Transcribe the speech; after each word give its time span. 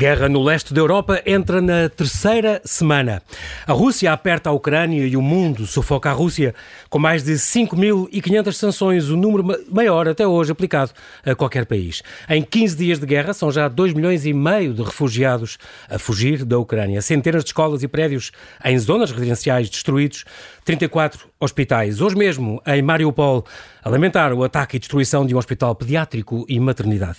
guerra 0.00 0.30
no 0.30 0.42
leste 0.42 0.72
da 0.72 0.80
Europa 0.80 1.20
entra 1.26 1.60
na 1.60 1.86
terceira 1.90 2.62
semana. 2.64 3.20
A 3.66 3.74
Rússia 3.74 4.10
aperta 4.10 4.48
a 4.48 4.52
Ucrânia 4.54 5.06
e 5.06 5.14
o 5.14 5.20
mundo 5.20 5.66
sufoca 5.66 6.08
a 6.08 6.12
Rússia 6.14 6.54
com 6.88 6.98
mais 6.98 7.22
de 7.22 7.32
5.500 7.32 8.52
sanções, 8.54 9.10
o 9.10 9.16
número 9.18 9.44
maior 9.70 10.08
até 10.08 10.26
hoje 10.26 10.52
aplicado 10.52 10.92
a 11.22 11.34
qualquer 11.34 11.66
país. 11.66 12.02
Em 12.30 12.42
15 12.42 12.76
dias 12.78 12.98
de 12.98 13.04
guerra, 13.04 13.34
são 13.34 13.52
já 13.52 13.68
2 13.68 13.92
milhões 13.92 14.24
e 14.24 14.32
meio 14.32 14.72
de 14.72 14.82
refugiados 14.82 15.58
a 15.86 15.98
fugir 15.98 16.46
da 16.46 16.58
Ucrânia. 16.58 17.02
Centenas 17.02 17.44
de 17.44 17.50
escolas 17.50 17.82
e 17.82 17.88
prédios 17.88 18.32
em 18.64 18.78
zonas 18.78 19.10
residenciais 19.10 19.68
destruídos, 19.68 20.24
34 20.64 21.28
hospitais. 21.38 22.00
Hoje 22.00 22.16
mesmo, 22.16 22.60
em 22.66 22.82
Mariupol, 22.82 23.44
a 23.82 23.88
lamentar 23.88 24.32
o 24.32 24.44
ataque 24.44 24.76
e 24.76 24.78
destruição 24.80 25.24
de 25.24 25.34
um 25.34 25.38
hospital 25.38 25.74
pediátrico 25.74 26.44
e 26.48 26.60
maternidade. 26.60 27.18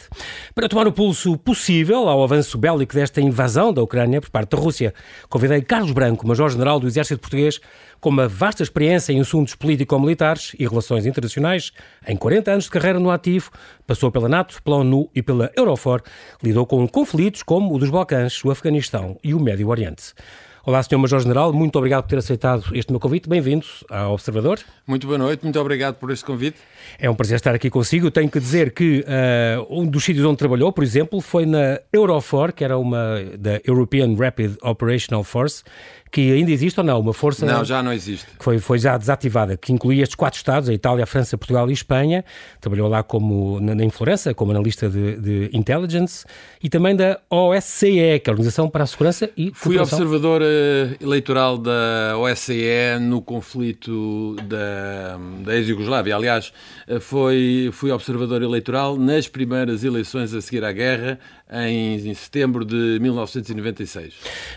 Para 0.53 0.69
tomar 0.69 0.87
o 0.87 0.91
pulso 0.91 1.37
possível 1.37 2.07
ao 2.07 2.23
avanço 2.23 2.57
bélico 2.57 2.93
desta 2.93 3.19
invasão 3.19 3.73
da 3.73 3.81
Ucrânia 3.81 4.21
por 4.21 4.29
parte 4.29 4.51
da 4.51 4.57
Rússia, 4.57 4.93
convidei 5.29 5.61
Carlos 5.61 5.91
Branco, 5.91 6.27
Major-General 6.27 6.79
do 6.79 6.87
Exército 6.87 7.19
Português, 7.19 7.59
com 7.99 8.09
uma 8.09 8.27
vasta 8.27 8.63
experiência 8.63 9.13
em 9.13 9.21
assuntos 9.21 9.55
político-militares 9.55 10.55
e 10.57 10.67
relações 10.67 11.05
internacionais, 11.05 11.71
em 12.07 12.15
40 12.15 12.51
anos 12.51 12.63
de 12.65 12.71
carreira 12.71 12.99
no 12.99 13.11
ativo, 13.11 13.51
passou 13.85 14.11
pela 14.11 14.27
NATO, 14.27 14.61
pela 14.63 14.77
ONU 14.77 15.09
e 15.13 15.21
pela 15.21 15.51
Eurofor, 15.55 16.01
lidou 16.43 16.65
com 16.65 16.87
conflitos 16.87 17.43
como 17.43 17.73
o 17.73 17.77
dos 17.77 17.89
Balcãs, 17.89 18.43
o 18.43 18.49
Afeganistão 18.49 19.17
e 19.23 19.33
o 19.33 19.39
Médio 19.39 19.69
Oriente. 19.69 20.13
Olá, 20.63 20.83
Sr. 20.83 20.99
Major-General, 20.99 21.51
muito 21.51 21.75
obrigado 21.75 22.03
por 22.03 22.09
ter 22.09 22.19
aceitado 22.19 22.65
este 22.73 22.91
meu 22.91 22.99
convite. 22.99 23.27
Bem-vindo 23.27 23.65
ao 23.89 24.13
Observador. 24.13 24.59
Muito 24.85 25.07
boa 25.07 25.17
noite, 25.17 25.41
muito 25.41 25.59
obrigado 25.59 25.95
por 25.95 26.11
este 26.11 26.23
convite. 26.23 26.59
É 26.99 27.09
um 27.09 27.15
prazer 27.15 27.37
estar 27.37 27.55
aqui 27.55 27.67
consigo. 27.67 28.11
Tenho 28.11 28.29
que 28.29 28.39
dizer 28.39 28.71
que 28.71 28.99
uh, 28.99 29.65
um 29.75 29.87
dos 29.87 30.03
sítios 30.03 30.23
onde 30.23 30.37
trabalhou, 30.37 30.71
por 30.71 30.83
exemplo, 30.83 31.19
foi 31.19 31.47
na 31.47 31.79
Eurofor, 31.91 32.53
que 32.53 32.63
era 32.63 32.77
uma 32.77 33.23
da 33.39 33.59
European 33.65 34.15
Rapid 34.15 34.55
Operational 34.61 35.23
Force, 35.23 35.63
que 36.11 36.33
ainda 36.33 36.51
existe 36.51 36.79
ou 36.79 36.85
não? 36.85 36.99
Uma 36.99 37.13
força. 37.13 37.45
Não, 37.45 37.63
já 37.63 37.81
não 37.81 37.93
existe. 37.93 38.27
Que 38.37 38.43
foi, 38.43 38.59
foi 38.59 38.77
já 38.77 38.97
desativada, 38.97 39.55
que 39.55 39.71
incluía 39.71 40.03
estes 40.03 40.15
quatro 40.15 40.37
Estados, 40.37 40.67
a 40.67 40.73
Itália, 40.73 41.03
a 41.03 41.07
França, 41.07 41.37
Portugal 41.37 41.69
e 41.69 41.73
Espanha. 41.73 42.25
Trabalhou 42.59 42.89
lá 42.89 43.01
como, 43.01 43.59
na, 43.61 43.81
em 43.83 43.89
Florença, 43.89 44.33
como 44.33 44.51
analista 44.51 44.89
de, 44.89 45.17
de 45.17 45.49
intelligence 45.53 46.25
e 46.61 46.69
também 46.69 46.95
da 46.95 47.19
OSCE, 47.29 48.19
que 48.19 48.29
é 48.29 48.29
a 48.29 48.31
Organização 48.31 48.69
para 48.69 48.83
a 48.83 48.87
Segurança 48.87 49.29
e 49.37 49.51
Fui 49.53 49.77
observador 49.77 50.41
uh, 50.41 51.03
eleitoral 51.03 51.57
da 51.57 52.17
OSCE 52.17 52.99
no 52.99 53.21
conflito 53.21 54.35
da, 54.47 55.17
da 55.45 55.55
ex-Yugoslávia. 55.55 56.15
Aliás, 56.15 56.51
uh, 56.87 56.99
foi, 56.99 57.69
fui 57.71 57.91
observador 57.91 58.41
eleitoral 58.41 58.97
nas 58.97 59.27
primeiras 59.27 59.83
eleições 59.83 60.33
a 60.33 60.41
seguir 60.41 60.63
à 60.65 60.71
guerra, 60.71 61.19
em, 61.51 61.95
em 61.95 62.13
setembro 62.13 62.63
de 62.63 62.97
1996. 63.01 64.13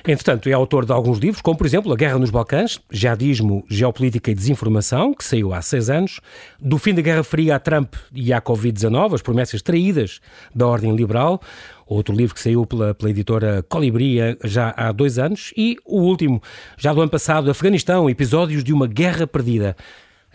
Entretanto, 0.06 0.48
é 0.48 0.52
autor 0.52 0.86
de 0.86 0.92
alguns 0.92 1.18
livros, 1.18 1.42
como 1.42 1.58
por 1.58 1.66
exemplo 1.66 1.92
A 1.92 1.96
Guerra 1.96 2.18
nos 2.18 2.30
Balcãs, 2.30 2.80
Jihadismo, 2.90 3.64
Geopolítica 3.68 4.30
e 4.30 4.34
Desinformação, 4.34 5.12
que 5.12 5.24
saiu 5.24 5.52
há 5.52 5.60
seis 5.60 5.90
anos, 5.90 6.20
do 6.60 6.78
fim 6.78 6.94
da 6.94 7.02
Guerra 7.02 7.24
Fria 7.24 7.56
a 7.56 7.58
Trump 7.58 7.94
e 8.12 8.32
à 8.32 8.40
Covid-19, 8.40 9.14
as 9.14 9.22
promessas 9.22 9.60
traídas 9.60 10.20
da 10.54 10.66
ordem 10.66 10.94
liberal, 10.94 11.40
outro 11.86 12.14
livro 12.14 12.34
que 12.34 12.40
saiu 12.40 12.64
pela, 12.64 12.94
pela 12.94 13.10
editora 13.10 13.64
Colibri 13.68 14.18
já 14.44 14.72
há 14.76 14.92
dois 14.92 15.18
anos, 15.18 15.52
e 15.56 15.76
o 15.84 16.00
último, 16.00 16.42
já 16.78 16.92
do 16.92 17.00
ano 17.00 17.10
passado, 17.10 17.50
Afeganistão, 17.50 18.08
episódios 18.08 18.62
de 18.62 18.72
uma 18.72 18.86
guerra 18.86 19.26
perdida. 19.26 19.76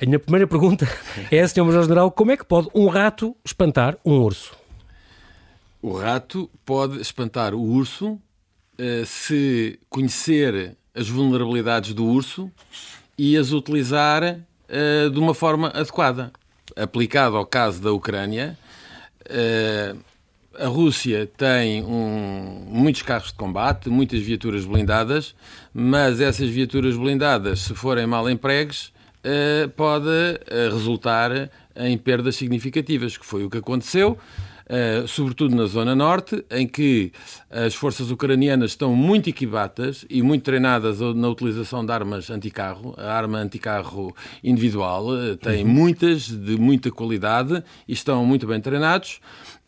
A 0.02 0.06
minha 0.06 0.20
primeira 0.20 0.48
pergunta 0.48 0.88
é, 1.32 1.46
Sr. 1.46 1.64
Major-General, 1.64 2.12
como 2.12 2.32
é 2.32 2.38
que 2.38 2.46
pode 2.46 2.70
um 2.74 2.88
rato 2.88 3.36
espantar 3.46 3.98
um 4.06 4.20
urso? 4.20 4.59
O 5.82 5.94
rato 5.94 6.50
pode 6.66 7.00
espantar 7.00 7.54
o 7.54 7.62
urso 7.62 8.12
uh, 8.12 9.06
se 9.06 9.80
conhecer 9.90 10.76
as 10.94 11.08
vulnerabilidades 11.08 11.94
do 11.94 12.06
urso 12.06 12.52
e 13.18 13.38
as 13.38 13.54
utilizar 13.54 14.24
uh, 14.24 15.10
de 15.10 15.18
uma 15.18 15.34
forma 15.34 15.70
adequada. 15.70 16.34
Aplicado 16.76 17.38
ao 17.38 17.46
caso 17.46 17.82
da 17.82 17.94
Ucrânia, 17.94 18.58
uh, 19.26 19.98
a 20.58 20.68
Rússia 20.68 21.32
tem 21.38 21.82
um, 21.82 22.66
muitos 22.68 23.02
carros 23.02 23.30
de 23.30 23.36
combate, 23.36 23.90
muitas 23.90 24.20
viaturas 24.20 24.66
blindadas, 24.66 25.34
mas 25.74 26.20
essas 26.20 26.50
viaturas 26.50 26.98
blindadas, 26.98 27.62
se 27.62 27.74
forem 27.74 28.06
mal 28.06 28.30
empregues, 28.30 28.92
pode 29.78 30.10
resultar 30.72 31.50
em 31.76 31.98
perdas 31.98 32.36
significativas, 32.36 33.18
que 33.18 33.26
foi 33.26 33.46
o 33.46 33.50
que 33.50 33.58
aconteceu. 33.58 34.18
Uh, 34.70 35.08
sobretudo 35.08 35.56
na 35.56 35.66
zona 35.66 35.96
norte, 35.96 36.46
em 36.52 36.68
que 36.68 37.12
as 37.50 37.74
forças 37.74 38.12
ucranianas 38.12 38.70
estão 38.72 38.96
muito 38.96 39.28
equipadas 39.28 40.06
e 40.08 40.22
muito 40.22 40.44
treinadas 40.44 41.00
na 41.00 41.28
utilização 41.28 41.84
de 41.84 41.92
armas 41.92 42.30
anticarro. 42.30 42.94
A 42.96 43.12
arma 43.12 43.40
anticarro 43.40 44.16
individual 44.44 45.08
uh, 45.08 45.36
tem 45.38 45.64
uhum. 45.64 45.72
muitas, 45.72 46.28
de 46.28 46.56
muita 46.56 46.92
qualidade, 46.92 47.64
e 47.88 47.94
estão 47.94 48.24
muito 48.24 48.46
bem 48.46 48.62
treinados 48.62 49.20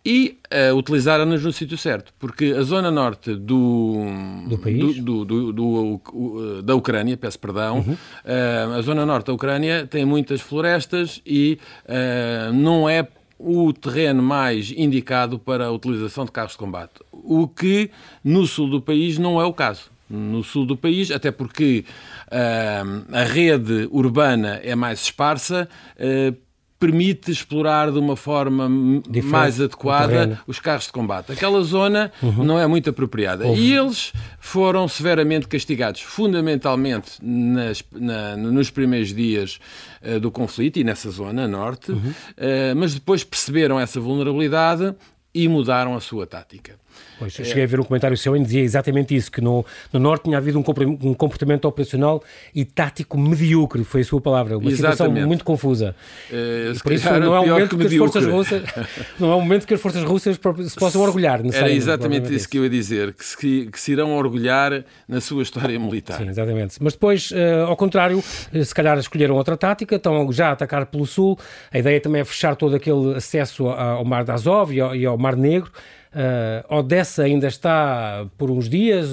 e 0.04 0.38
uh, 0.52 0.76
utilizaram-nas 0.76 1.44
no 1.44 1.54
sítio 1.54 1.78
certo, 1.78 2.12
porque 2.18 2.56
a 2.58 2.64
zona 2.64 2.90
norte 2.90 3.36
do, 3.36 4.04
do 4.48 4.58
país? 4.58 5.00
Do, 5.00 5.24
do, 5.24 5.54
do, 5.54 6.62
da 6.64 6.74
Ucrânia, 6.76 7.16
peço 7.16 7.38
perdão, 7.38 7.78
uhum. 7.78 7.94
uh, 7.94 8.74
a 8.78 8.82
zona 8.82 9.06
norte 9.06 9.28
da 9.28 9.34
Ucrânia 9.34 9.86
tem 9.86 10.04
muitas 10.04 10.42
florestas 10.42 11.22
e 11.26 11.60
uh, 11.86 12.52
não 12.52 12.90
é 12.90 13.08
o 13.44 13.74
terreno 13.74 14.22
mais 14.22 14.72
indicado 14.72 15.40
para 15.40 15.66
a 15.66 15.72
utilização 15.72 16.26
de 16.26 16.32
carros 16.32 16.54
de 16.54 16.58
combate. 16.58 16.94
O 17.12 17.48
que 17.48 17.90
no 18.24 18.46
sul 18.46 18.70
do 18.70 18.82
país 18.82 19.18
não 19.18 19.42
é 19.42 19.46
o 19.46 19.54
caso. 19.54 19.90
No 20.10 20.44
sul 20.44 20.66
do 20.66 20.76
país, 20.76 21.10
até 21.10 21.32
porque 21.32 21.86
uh, 22.28 23.16
a 23.16 23.24
rede 23.24 23.88
urbana 23.92 24.60
é 24.62 24.76
mais 24.76 25.02
esparsa, 25.02 25.70
uh, 25.96 26.36
permite 26.82 27.30
explorar 27.30 27.92
de 27.92 28.00
uma 28.00 28.16
forma 28.16 28.68
Diferente 29.08 29.26
mais 29.32 29.62
adequada 29.62 30.42
os 30.48 30.60
carros 30.60 30.86
de 30.86 30.92
combate. 30.92 31.32
Aquela 31.32 31.62
zona 31.62 32.12
uhum. 32.24 32.44
não 32.44 32.58
é 32.58 32.66
muito 32.66 32.90
apropriada. 32.90 33.46
E 33.46 33.72
eles 33.72 34.12
foram 34.40 34.88
severamente 34.88 35.48
castigados, 35.48 36.02
fundamentalmente 36.02 37.12
nas, 37.22 37.84
na, 37.92 38.36
nos 38.36 38.72
primeiros 38.72 39.14
dias 39.14 39.60
uh, 40.02 40.20
do 40.20 40.32
conflito 40.32 40.80
e 40.80 40.84
nessa 40.84 41.12
zona 41.12 41.48
norte, 41.48 41.92
uhum. 41.92 42.00
uh, 42.00 42.76
mas 42.76 42.96
depois 42.96 43.24
perceberam 43.24 43.80
essa 43.80 44.00
vulnerabilidade 44.00 44.96
e 45.36 45.48
mudaram 45.48 45.96
a 45.96 46.02
sua 46.02 46.26
tática. 46.26 46.80
Pois, 47.18 47.38
eu 47.38 47.46
cheguei 47.46 47.64
a 47.64 47.68
ver 47.68 47.80
um 47.80 47.84
comentário 47.84 48.18
seu 48.18 48.36
em 48.36 48.44
dizia 48.44 48.62
exatamente 48.62 49.16
isso, 49.16 49.32
que 49.32 49.42
no, 49.42 49.66
no 49.92 50.00
Norte 50.00 50.24
tinha 50.24 50.38
havido 50.38 50.60
um 50.60 51.14
comportamento 51.14 51.66
operacional 51.66 52.24
e 52.54 52.66
tático 52.66 53.18
medíocre, 53.18 53.84
foi 53.84 54.02
a 54.02 54.04
sua 54.04 54.22
palavra, 54.22 54.58
uma 54.58 54.70
exatamente. 54.70 54.98
situação 54.98 55.28
muito 55.28 55.44
confusa. 55.44 55.96
É, 56.32 56.72
por 56.84 56.92
isso 56.92 57.10
não 57.20 57.36
é 57.36 57.40
um 57.40 57.48
momento 57.48 57.78
que, 57.78 57.88
que 57.88 57.88
as 57.88 57.96
forças 57.96 58.26
russas 58.26 58.64
não 59.20 59.32
é 59.32 59.36
um 59.36 59.42
momento 59.42 59.68
que 59.68 59.74
as 59.74 59.82
forças 59.82 60.04
russas 60.04 60.40
se 60.70 60.76
possam 60.76 61.02
orgulhar. 61.02 61.42
Era 61.54 61.72
exatamente 61.72 62.34
isso 62.34 62.48
que 62.48 62.58
eu 62.58 62.64
ia 62.64 62.70
dizer, 62.70 63.14
que 63.14 63.26
se, 63.26 63.38
que 63.72 63.80
se 63.80 63.92
irão 63.92 64.14
orgulhar 64.16 64.84
na 65.08 65.22
sua 65.22 65.44
história 65.44 65.78
militar. 65.80 66.18
Sim, 66.18 66.30
exatamente. 66.30 66.78
Mas 66.82 66.94
depois, 66.94 67.32
uh, 67.32 67.66
ao 67.68 67.76
contrário, 67.76 68.24
eh, 68.54 68.64
se 68.64 68.74
calhar 68.74 68.98
escolheram 68.98 69.36
outra 69.36 69.56
tática, 69.56 69.96
estão 69.96 70.32
já 70.32 70.50
a 70.50 70.52
atacar 70.52 70.86
pelo 70.86 71.06
sul. 71.06 71.38
A 71.72 71.80
ideia 71.80 72.00
também 72.00 72.22
é 72.22 72.26
fechar 72.26 72.56
todo 72.56 72.76
aquele 72.76 73.16
acesso 73.16 73.68
ao 73.68 74.04
Mar 74.04 74.24
de 74.24 74.32
Azov 74.32 74.72
e 74.74 74.82
e 74.96 75.06
ao 75.06 75.18
Mar 75.18 75.36
Negro. 75.36 75.72
Uh, 76.14 76.76
Odessa 76.76 77.24
ainda 77.24 77.48
está 77.48 78.28
por 78.38 78.52
uns 78.52 78.68
dias. 78.68 79.10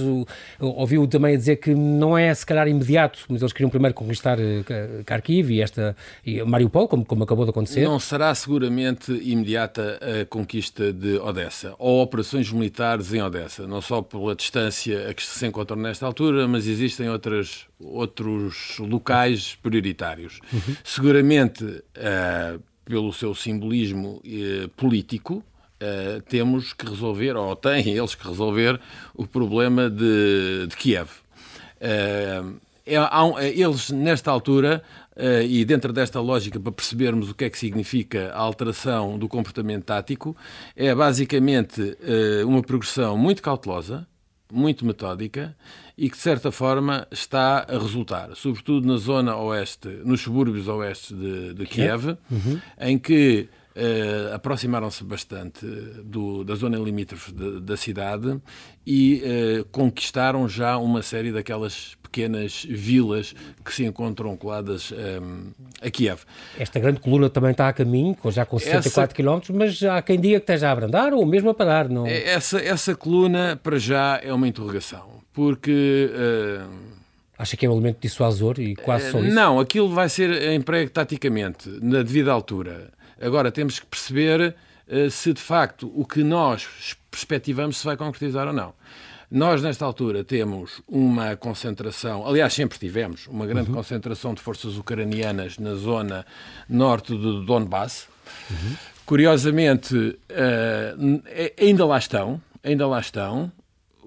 ouviu 0.59 1.07
também 1.07 1.37
dizer 1.37 1.57
que 1.57 1.73
não 1.73 2.19
é 2.19 2.35
se 2.35 2.45
calhar 2.45 2.67
imediato, 2.67 3.21
mas 3.29 3.41
eles 3.41 3.53
queriam 3.53 3.71
primeiro 3.71 3.95
conquistar 3.95 4.39
uh, 4.39 5.05
Kharkiv 5.07 5.53
e 5.53 5.63
esta 5.63 5.97
e 6.27 6.43
Mariupol, 6.43 6.89
como, 6.89 7.05
como 7.05 7.23
acabou 7.23 7.45
de 7.45 7.51
acontecer. 7.51 7.85
Não 7.85 8.01
será 8.01 8.35
seguramente 8.35 9.13
imediata 9.13 10.01
a 10.03 10.27
conquista 10.27 10.93
de 10.93 11.19
Odessa 11.19 11.75
ou 11.79 12.03
operações 12.03 12.51
militares 12.51 13.15
em 13.15 13.23
Odessa, 13.23 13.65
não 13.67 13.81
só 13.81 14.03
pela 14.03 14.35
distância 14.35 15.09
a 15.09 15.15
que 15.15 15.23
se 15.23 15.47
encontram 15.47 15.79
nesta 15.79 16.05
altura, 16.05 16.49
mas 16.49 16.67
existem 16.67 17.09
outras, 17.09 17.67
outros 17.79 18.77
locais 18.81 19.57
prioritários. 19.63 20.41
Uhum. 20.53 20.77
Seguramente 20.83 21.65
uh, 21.65 22.61
pelo 22.85 23.13
seu 23.13 23.35
simbolismo 23.35 24.21
político 24.77 25.45
uh, 25.83 26.21
temos 26.23 26.73
que 26.73 26.87
resolver, 26.87 27.37
ou 27.37 27.55
têm 27.57 27.89
eles 27.97 28.15
que 28.15 28.27
resolver, 28.27 28.81
o 29.15 29.27
problema 29.27 29.89
de, 29.89 30.67
de 30.69 30.77
Kiev. 30.77 31.09
Uh, 31.81 32.59
é, 32.85 33.01
um, 33.23 33.39
eles, 33.39 33.91
nesta 33.91 34.31
altura, 34.31 34.83
uh, 35.17 35.43
e 35.43 35.65
dentro 35.65 35.93
desta 35.93 36.21
lógica, 36.21 36.59
para 36.59 36.73
percebermos 36.73 37.31
o 37.31 37.35
que 37.35 37.45
é 37.45 37.51
que 37.51 37.59
significa 37.59 38.33
a 38.33 38.39
alteração 38.39 39.19
do 39.19 39.29
comportamento 39.29 39.85
tático, 39.85 40.37
é 40.75 40.95
basicamente 40.95 41.97
uma 42.47 42.63
progressão 42.63 43.17
muito 43.19 43.43
cautelosa, 43.43 44.07
muito 44.51 44.87
metódica 44.87 45.55
e 45.97 46.09
que, 46.09 46.17
de 46.17 46.23
certa 46.23 46.51
forma, 46.51 47.07
está 47.11 47.67
a 47.69 47.79
resultar, 47.79 48.35
sobretudo 48.35 48.87
na 48.87 48.97
zona 48.97 49.37
oeste, 49.37 49.89
nos 50.05 50.23
subúrbios 50.23 50.69
oeste 50.69 51.15
de, 51.15 51.55
de 51.55 51.67
Kiev, 51.67 52.17
uhum. 52.31 52.61
em 52.81 52.99
que 52.99 53.49
uh, 53.79 54.35
aproximaram-se 54.35 55.05
bastante 55.05 55.65
do, 56.05 56.43
da 56.45 56.55
zona 56.55 56.77
limítrofe 56.77 57.33
da 57.33 57.77
cidade 57.77 58.41
e 58.87 59.23
uh, 59.23 59.65
conquistaram 59.67 60.49
já 60.49 60.77
uma 60.77 61.03
série 61.03 61.31
daquelas 61.31 61.97
pequenas 62.03 62.67
vilas 62.69 63.35
que 63.65 63.73
se 63.73 63.85
encontram 63.85 64.37
coladas 64.37 64.91
um, 64.93 65.51
a 65.81 65.91
Kiev. 65.91 66.23
Esta 66.59 66.81
grande 66.81 67.01
coluna 67.01 67.29
também 67.29 67.53
está 67.53 67.69
a 67.69 67.73
caminho, 67.73 68.17
já 68.31 68.45
com 68.45 68.59
64 68.59 69.15
km, 69.15 69.41
mas 69.53 69.83
há 69.83 70.01
quem 70.01 70.19
diga 70.19 70.41
que 70.41 70.45
esteja 70.45 70.69
a 70.69 70.73
abrandar 70.73 71.13
ou 71.13 71.25
mesmo 71.27 71.51
a 71.51 71.55
parar. 71.55 71.89
Não... 71.89 72.07
É, 72.07 72.31
essa, 72.31 72.59
essa 72.59 72.95
coluna, 72.95 73.61
para 73.63 73.79
já, 73.79 74.19
é 74.23 74.33
uma 74.33 74.49
interrogação, 74.49 75.07
porque... 75.33 76.11
Uh, 76.13 76.99
Acha 77.39 77.57
que 77.57 77.65
é 77.65 77.71
um 77.71 77.73
elemento 77.73 77.99
dissuasor 78.01 78.59
e 78.59 78.75
quase 78.75 79.13
só 79.13 79.21
isso? 79.21 79.33
Não, 79.33 79.61
aquilo 79.61 79.89
vai 79.89 80.09
ser 80.09 80.51
emprego 80.55 80.91
taticamente, 80.91 81.69
na 81.81 82.03
devida 82.03 82.33
altura. 82.33 82.91
Agora, 83.21 83.51
temos 83.51 83.79
que 83.79 83.87
perceber 83.87 84.55
uh, 84.87 85.11
se 85.11 85.33
de 85.33 85.41
facto 85.41 85.93
o 85.95 86.05
que 86.05 86.23
nós 86.23 86.67
perspectivamos 87.11 87.79
se 87.79 87.85
vai 87.85 87.97
concretizar 87.97 88.47
ou 88.47 88.53
não. 88.53 88.73
Nós, 89.31 89.63
nesta 89.63 89.85
altura, 89.85 90.25
temos 90.25 90.81
uma 90.89 91.37
concentração, 91.37 92.27
aliás, 92.27 92.55
sempre 92.55 92.79
tivemos, 92.79 93.27
uma 93.27 93.47
grande 93.47 93.69
uhum. 93.69 93.77
concentração 93.77 94.33
de 94.33 94.41
forças 94.41 94.79
ucranianas 94.79 95.59
na 95.59 95.75
zona 95.75 96.25
norte 96.67 97.13
do 97.13 97.45
Donbass. 97.45 98.09
Uhum. 98.51 98.77
Curiosamente, 99.05 99.95
uh, 99.95 101.23
ainda 101.61 101.85
lá 101.85 101.99
estão, 101.99 102.41
ainda 102.63 102.87
lá 102.87 103.01
estão 103.01 103.53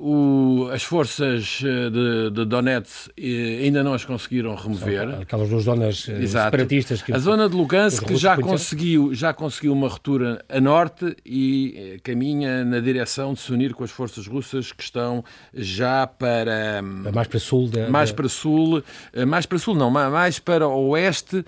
o, 0.02 0.68
as 0.74 0.82
forças 0.82 1.62
eh, 1.64 1.90
de, 1.92 2.32
de 2.32 2.46
Donetsk 2.46 3.12
eh, 3.16 3.60
ainda 3.64 3.84
não 3.84 3.94
as 3.94 4.04
conseguiram 4.04 4.56
remover. 4.56 5.08
São 5.08 5.22
aquelas 5.22 5.50
duas 5.50 5.64
zonas 5.64 6.10
eh, 6.10 6.24
Exato. 6.24 6.46
separatistas. 6.46 7.02
Que 7.04 7.14
a 7.14 7.20
zona 7.20 7.48
de 7.48 7.56
Lugansk 7.56 8.10
já 8.16 8.36
conseguiu, 8.36 9.14
já 9.14 9.32
conseguiu 9.32 9.74
uma 9.74 9.88
ruptura 9.88 10.44
a 10.50 10.60
norte 10.60 11.16
e 11.24 12.00
caminha 12.04 12.66
na 12.66 12.80
direção 12.80 13.34
de 13.36 13.42
se 13.42 13.54
unir 13.54 13.76
com 13.76 13.84
as 13.84 13.92
forças 13.92 14.26
russas 14.26 14.72
que 14.72 14.82
estão 14.82 15.24
já 15.54 16.08
para... 16.08 16.82
Mais 16.82 17.28
para 17.28 17.40
sul. 17.40 17.70
Da, 17.70 17.88
mais 17.88 18.10
da... 18.10 18.16
para 18.16 18.30
sul. 18.30 18.84
Mais 19.28 19.46
para 19.46 19.60
sul 19.60 19.76
não, 19.76 19.92
mais 19.92 20.40
para 20.40 20.68
o 20.68 20.90
oeste 20.90 21.46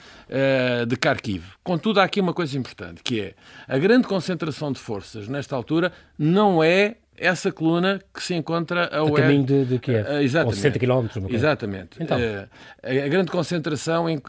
de 0.88 0.96
Kharkiv. 0.96 1.44
Contudo, 1.64 2.00
há 2.00 2.04
aqui 2.04 2.20
uma 2.20 2.34
coisa 2.34 2.58
importante, 2.58 3.02
que 3.04 3.20
é 3.20 3.34
a 3.68 3.78
grande 3.78 4.08
concentração 4.08 4.72
de 4.72 4.80
forças 4.80 5.28
nesta 5.28 5.56
altura 5.56 5.92
não 6.20 6.64
é 6.64 6.98
essa 7.18 7.52
coluna 7.52 8.02
que 8.14 8.24
se 8.24 8.34
encontra 8.34 8.86
a, 8.86 9.02
a 9.02 9.12
caminho 9.12 9.44
de, 9.44 9.66
de 9.66 9.80
Kiev, 9.80 10.08
uh, 10.08 10.22
exatamente, 10.22 10.58
60 10.58 10.80
km. 10.80 11.34
Exatamente. 11.34 11.90
Então. 12.02 12.18
Uh, 12.18 12.48
a, 12.82 13.06
a, 13.06 13.08
grande 13.08 13.32
concentração 13.32 14.10
em, 14.10 14.18
uh, 14.18 14.22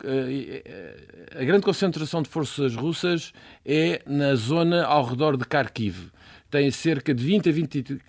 a 1.39 1.45
grande 1.45 1.63
concentração 1.63 2.23
de 2.23 2.29
forças 2.29 2.75
russas 2.75 3.33
é 3.65 4.03
na 4.07 4.35
zona 4.35 4.85
ao 4.85 5.05
redor 5.05 5.37
de 5.37 5.45
Kharkiv. 5.45 6.11
Tem 6.51 6.71
cerca 6.71 7.13
de 7.13 7.25
20 7.25 7.49
a 7.49 7.53
20, 7.53 8.01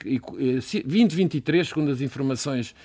20 0.85 1.15
23, 1.15 1.67
segundo 1.67 1.91
as 1.91 1.99
informações 1.99 2.75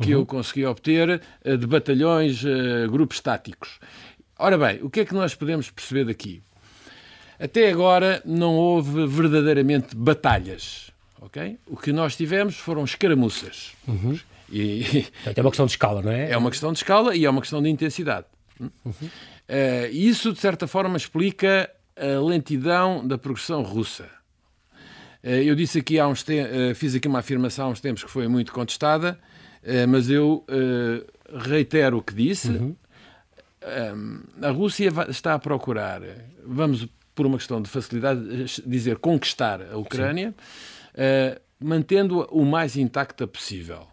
que 0.00 0.14
uhum. 0.14 0.20
eu 0.20 0.26
consegui 0.26 0.64
obter, 0.64 1.20
de 1.44 1.66
batalhões, 1.66 2.42
grupos 2.88 3.20
táticos. 3.20 3.80
Ora 4.38 4.56
bem, 4.56 4.78
o 4.80 4.88
que 4.88 5.00
é 5.00 5.04
que 5.04 5.12
nós 5.12 5.34
podemos 5.34 5.70
perceber 5.70 6.06
daqui? 6.06 6.40
Até 7.38 7.70
agora 7.70 8.22
não 8.24 8.54
houve 8.54 9.06
verdadeiramente 9.06 9.94
batalhas 9.94 10.90
O 11.66 11.76
que 11.76 11.92
nós 11.92 12.16
tivemos 12.16 12.56
foram 12.56 12.84
escaramuças. 12.84 13.72
Uhum. 13.86 14.18
E, 14.50 15.06
é 15.24 15.40
uma 15.40 15.50
questão 15.50 15.66
de 15.66 15.72
escala, 15.72 16.02
não 16.02 16.10
é? 16.10 16.30
É 16.30 16.36
uma 16.36 16.50
questão 16.50 16.72
de 16.72 16.78
escala 16.78 17.14
e 17.14 17.24
é 17.24 17.30
uma 17.30 17.40
questão 17.40 17.62
de 17.62 17.68
intensidade. 17.68 18.26
Uhum. 18.60 18.70
Uh, 18.84 19.92
isso, 19.92 20.32
de 20.32 20.40
certa 20.40 20.66
forma, 20.66 20.96
explica 20.96 21.70
a 21.96 22.20
lentidão 22.20 23.06
da 23.06 23.18
progressão 23.18 23.62
russa. 23.62 24.08
Uh, 25.22 25.28
eu 25.28 25.54
disse 25.54 25.78
aqui 25.78 25.98
há 25.98 26.06
uns 26.06 26.22
uh, 26.22 26.74
fiz 26.74 26.94
aqui 26.94 27.08
uma 27.08 27.18
afirmação 27.18 27.66
há 27.66 27.70
uns 27.70 27.80
tempos 27.80 28.04
que 28.04 28.10
foi 28.10 28.28
muito 28.28 28.52
contestada, 28.52 29.18
mas 29.88 30.08
eu 30.08 30.46
reitero 31.34 31.98
o 31.98 32.02
que 32.02 32.14
disse. 32.14 32.48
Uhum. 32.48 32.76
a 34.40 34.50
Rússia 34.50 34.90
está 35.10 35.34
a 35.34 35.38
procurar, 35.38 36.00
vamos 36.46 36.86
por 37.14 37.26
uma 37.26 37.36
questão 37.36 37.60
de 37.60 37.68
facilidade, 37.68 38.20
dizer 38.64 38.96
conquistar 38.98 39.60
a 39.60 39.76
Ucrânia. 39.76 40.30
Sim 40.30 40.77
uh, 40.94 41.40
mantendo-a 41.60 42.26
o 42.30 42.44
mais 42.44 42.76
intacta 42.76 43.26
possível. 43.26 43.86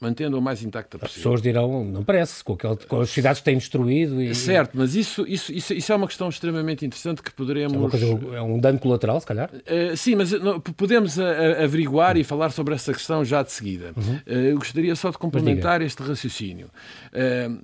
Mantendo 0.00 0.38
o 0.38 0.40
mais 0.40 0.62
intacta 0.62 0.98
possível. 0.98 1.10
As 1.10 1.14
pessoas 1.14 1.42
dirão, 1.42 1.84
não 1.84 2.02
parece, 2.02 2.42
com, 2.42 2.54
aquele, 2.54 2.76
com 2.76 3.00
as 3.00 3.10
cidades 3.10 3.40
que 3.40 3.44
têm 3.44 3.58
destruído. 3.58 4.22
E... 4.22 4.34
Certo, 4.34 4.70
mas 4.72 4.94
isso, 4.94 5.26
isso, 5.28 5.52
isso, 5.52 5.74
isso, 5.74 5.92
é 5.92 5.94
uma 5.94 6.06
questão 6.06 6.30
extremamente 6.30 6.86
interessante 6.86 7.22
que 7.22 7.30
poderemos. 7.30 7.76
É, 7.76 7.90
coisa, 7.90 8.36
é 8.36 8.40
um 8.40 8.58
dano 8.58 8.78
colateral, 8.78 9.20
se 9.20 9.26
calhar? 9.26 9.50
Uh, 9.54 9.94
sim, 9.94 10.14
mas 10.14 10.32
não, 10.32 10.58
podemos 10.58 11.20
a, 11.20 11.28
a, 11.28 11.64
averiguar 11.64 12.14
uhum. 12.14 12.22
e 12.22 12.24
falar 12.24 12.50
sobre 12.50 12.74
essa 12.74 12.94
questão 12.94 13.22
já 13.26 13.42
de 13.42 13.52
seguida. 13.52 13.92
Uhum. 13.94 14.14
Uh, 14.26 14.46
eu 14.46 14.56
gostaria 14.56 14.96
só 14.96 15.10
de 15.10 15.18
complementar 15.18 15.82
este 15.82 16.02
raciocínio 16.02 16.70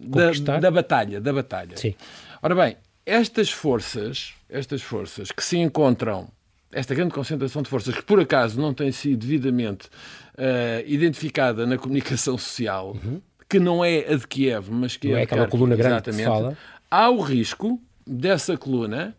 da, 0.06 0.58
da, 0.58 0.70
batalha. 0.70 1.22
Da 1.22 1.32
batalha. 1.32 1.74
Sim. 1.78 1.94
Ora 2.42 2.54
bem, 2.54 2.76
estas 3.06 3.50
forças, 3.50 4.34
estas 4.50 4.82
forças 4.82 5.32
que 5.32 5.42
se 5.42 5.56
encontram 5.56 6.28
esta 6.76 6.94
grande 6.94 7.14
concentração 7.14 7.62
de 7.62 7.70
forças, 7.70 7.94
que 7.94 8.02
por 8.02 8.20
acaso 8.20 8.60
não 8.60 8.74
tem 8.74 8.92
sido 8.92 9.20
devidamente 9.20 9.86
uh, 9.86 10.84
identificada 10.86 11.66
na 11.66 11.78
comunicação 11.78 12.36
social, 12.36 12.94
uhum. 13.02 13.18
que 13.48 13.58
não 13.58 13.82
é 13.82 14.00
a 14.00 14.14
de 14.14 14.26
Kiev, 14.28 14.68
mas 14.70 14.94
que 14.94 15.08
não 15.08 15.16
é, 15.16 15.20
é 15.20 15.22
aquela 15.22 15.48
coluna 15.48 15.74
grande 15.74 16.02
que 16.02 16.22
fala. 16.22 16.54
Há 16.90 17.08
o 17.08 17.22
risco 17.22 17.80
dessa 18.06 18.58
coluna 18.58 19.16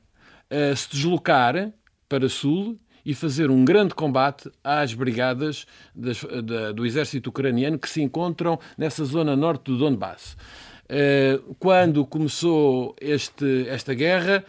uh, 0.52 0.76
se 0.76 0.88
deslocar 0.92 1.72
para 2.08 2.30
sul 2.30 2.78
e 3.04 3.16
fazer 3.16 3.50
um 3.50 3.66
grande 3.66 3.96
combate 3.96 4.52
às 4.64 4.94
brigadas 4.94 5.66
das, 5.96 6.24
da, 6.44 6.72
do 6.72 6.86
exército 6.86 7.32
ucraniano 7.32 7.80
que 7.80 7.90
se 7.90 8.04
encontram 8.04 8.60
nessa 8.78 9.04
zona 9.04 9.36
norte 9.36 9.64
do 9.64 9.80
Donbass. 9.80 10.38
Uh, 10.86 11.56
quando 11.56 12.06
começou 12.06 12.96
este, 13.02 13.68
esta 13.68 13.96
guerra, 13.96 14.46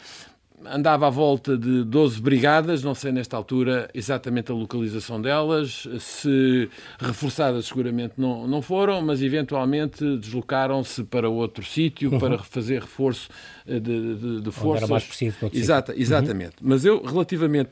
andava 0.64 1.06
à 1.06 1.10
volta 1.10 1.56
de 1.56 1.84
12 1.84 2.20
brigadas, 2.20 2.82
não 2.82 2.94
sei 2.94 3.12
nesta 3.12 3.37
altura 3.37 3.88
exatamente 3.94 4.50
a 4.50 4.55
localização 4.55 5.20
delas, 5.20 5.87
se 6.00 6.69
reforçadas 6.99 7.66
seguramente 7.66 8.14
não, 8.16 8.46
não 8.46 8.62
foram, 8.62 9.00
mas 9.02 9.22
eventualmente 9.22 10.05
deslocaram-se 10.19 11.05
para 11.05 11.28
outro 11.28 11.64
sítio 11.64 12.12
uhum. 12.12 12.19
para 12.19 12.38
fazer 12.38 12.82
reforço 12.82 13.28
eh, 13.67 13.79
de, 13.79 14.15
de, 14.17 14.41
de 14.41 14.50
forças. 14.50 14.65
Onde 14.65 14.84
era 14.84 14.86
mais 14.88 15.05
preciso. 15.05 15.36
Exata, 15.53 15.94
exatamente. 15.96 16.56
Uhum. 16.60 16.69
Mas 16.69 16.84
eu, 16.84 17.03
relativamente 17.03 17.70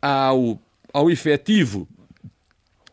ao, 0.00 0.58
ao 0.92 1.10
efetivo 1.10 1.88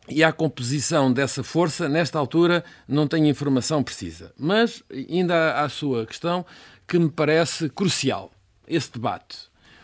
e 0.10 0.24
à 0.24 0.32
composição 0.32 1.12
dessa 1.12 1.44
força, 1.44 1.88
nesta 1.88 2.20
altura 2.20 2.63
não 2.88 3.08
tenho 3.08 3.28
informação 3.28 3.84
precisa. 3.84 4.34
Mas 4.38 4.84
ainda 4.92 5.62
a 5.62 5.70
sua 5.70 6.06
questão 6.06 6.46
que 6.88 7.00
me 7.00 7.10
parece 7.10 7.70
crucial 7.70 8.32
esse 8.72 8.92
debate. 8.92 9.38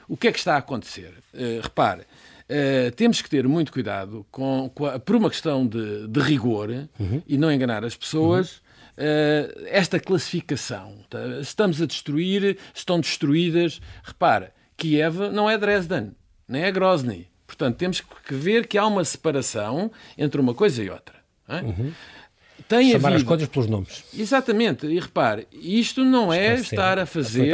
O 0.08 0.16
que 0.16 0.28
é 0.28 0.32
que 0.32 0.40
está 0.40 0.56
a 0.56 0.58
acontecer? 0.58 1.14
Uh, 1.34 1.62
repare, 1.62 2.02
uh, 2.02 2.92
temos 2.96 3.22
que 3.22 3.30
ter 3.30 3.48
muito 3.48 3.72
cuidado 3.72 4.26
com, 4.32 4.72
com 4.74 4.86
a, 4.86 4.98
por 5.00 5.16
uma 5.16 5.30
questão 5.30 5.68
de, 5.68 6.08
de 6.08 6.20
rigor 6.22 6.70
uhum. 7.00 7.22
e 7.28 7.38
não 7.38 7.52
enganar 7.52 7.84
as 7.84 7.96
pessoas. 7.96 8.54
Uhum. 8.54 8.68
Uh, 8.98 9.68
esta 9.68 10.00
classificação. 10.00 10.96
Tá? 11.10 11.20
Estamos 11.40 11.82
a 11.82 11.86
destruir, 11.86 12.58
estão 12.74 13.00
destruídas. 13.00 13.82
Repare, 14.04 14.48
Kiev 14.76 15.30
não 15.32 15.50
é 15.50 15.58
Dresden, 15.58 16.14
nem 16.48 16.64
é 16.64 16.72
Grozny. 16.72 17.28
Portanto, 17.46 17.78
temos 17.78 18.02
que 18.02 18.34
ver 18.34 18.68
que 18.68 18.78
há 18.78 18.86
uma 18.86 19.06
separação 19.06 19.92
entre 20.18 20.40
uma 20.42 20.54
coisa 20.54 20.84
e 20.84 20.90
outra. 20.90 21.16
É? 21.48 21.62
Uhum 21.62 21.94
tem 22.68 22.92
Chamar 22.92 23.10
havido... 23.10 23.22
as 23.22 23.24
coisas 23.24 23.48
pelos 23.48 23.68
nomes. 23.68 24.04
Exatamente. 24.18 24.86
E 24.88 25.00
repare, 25.00 25.48
isto 25.54 26.04
não 26.04 26.32
é 26.34 26.56
estar 26.56 27.00
a 27.00 27.06
fazer... 27.06 27.52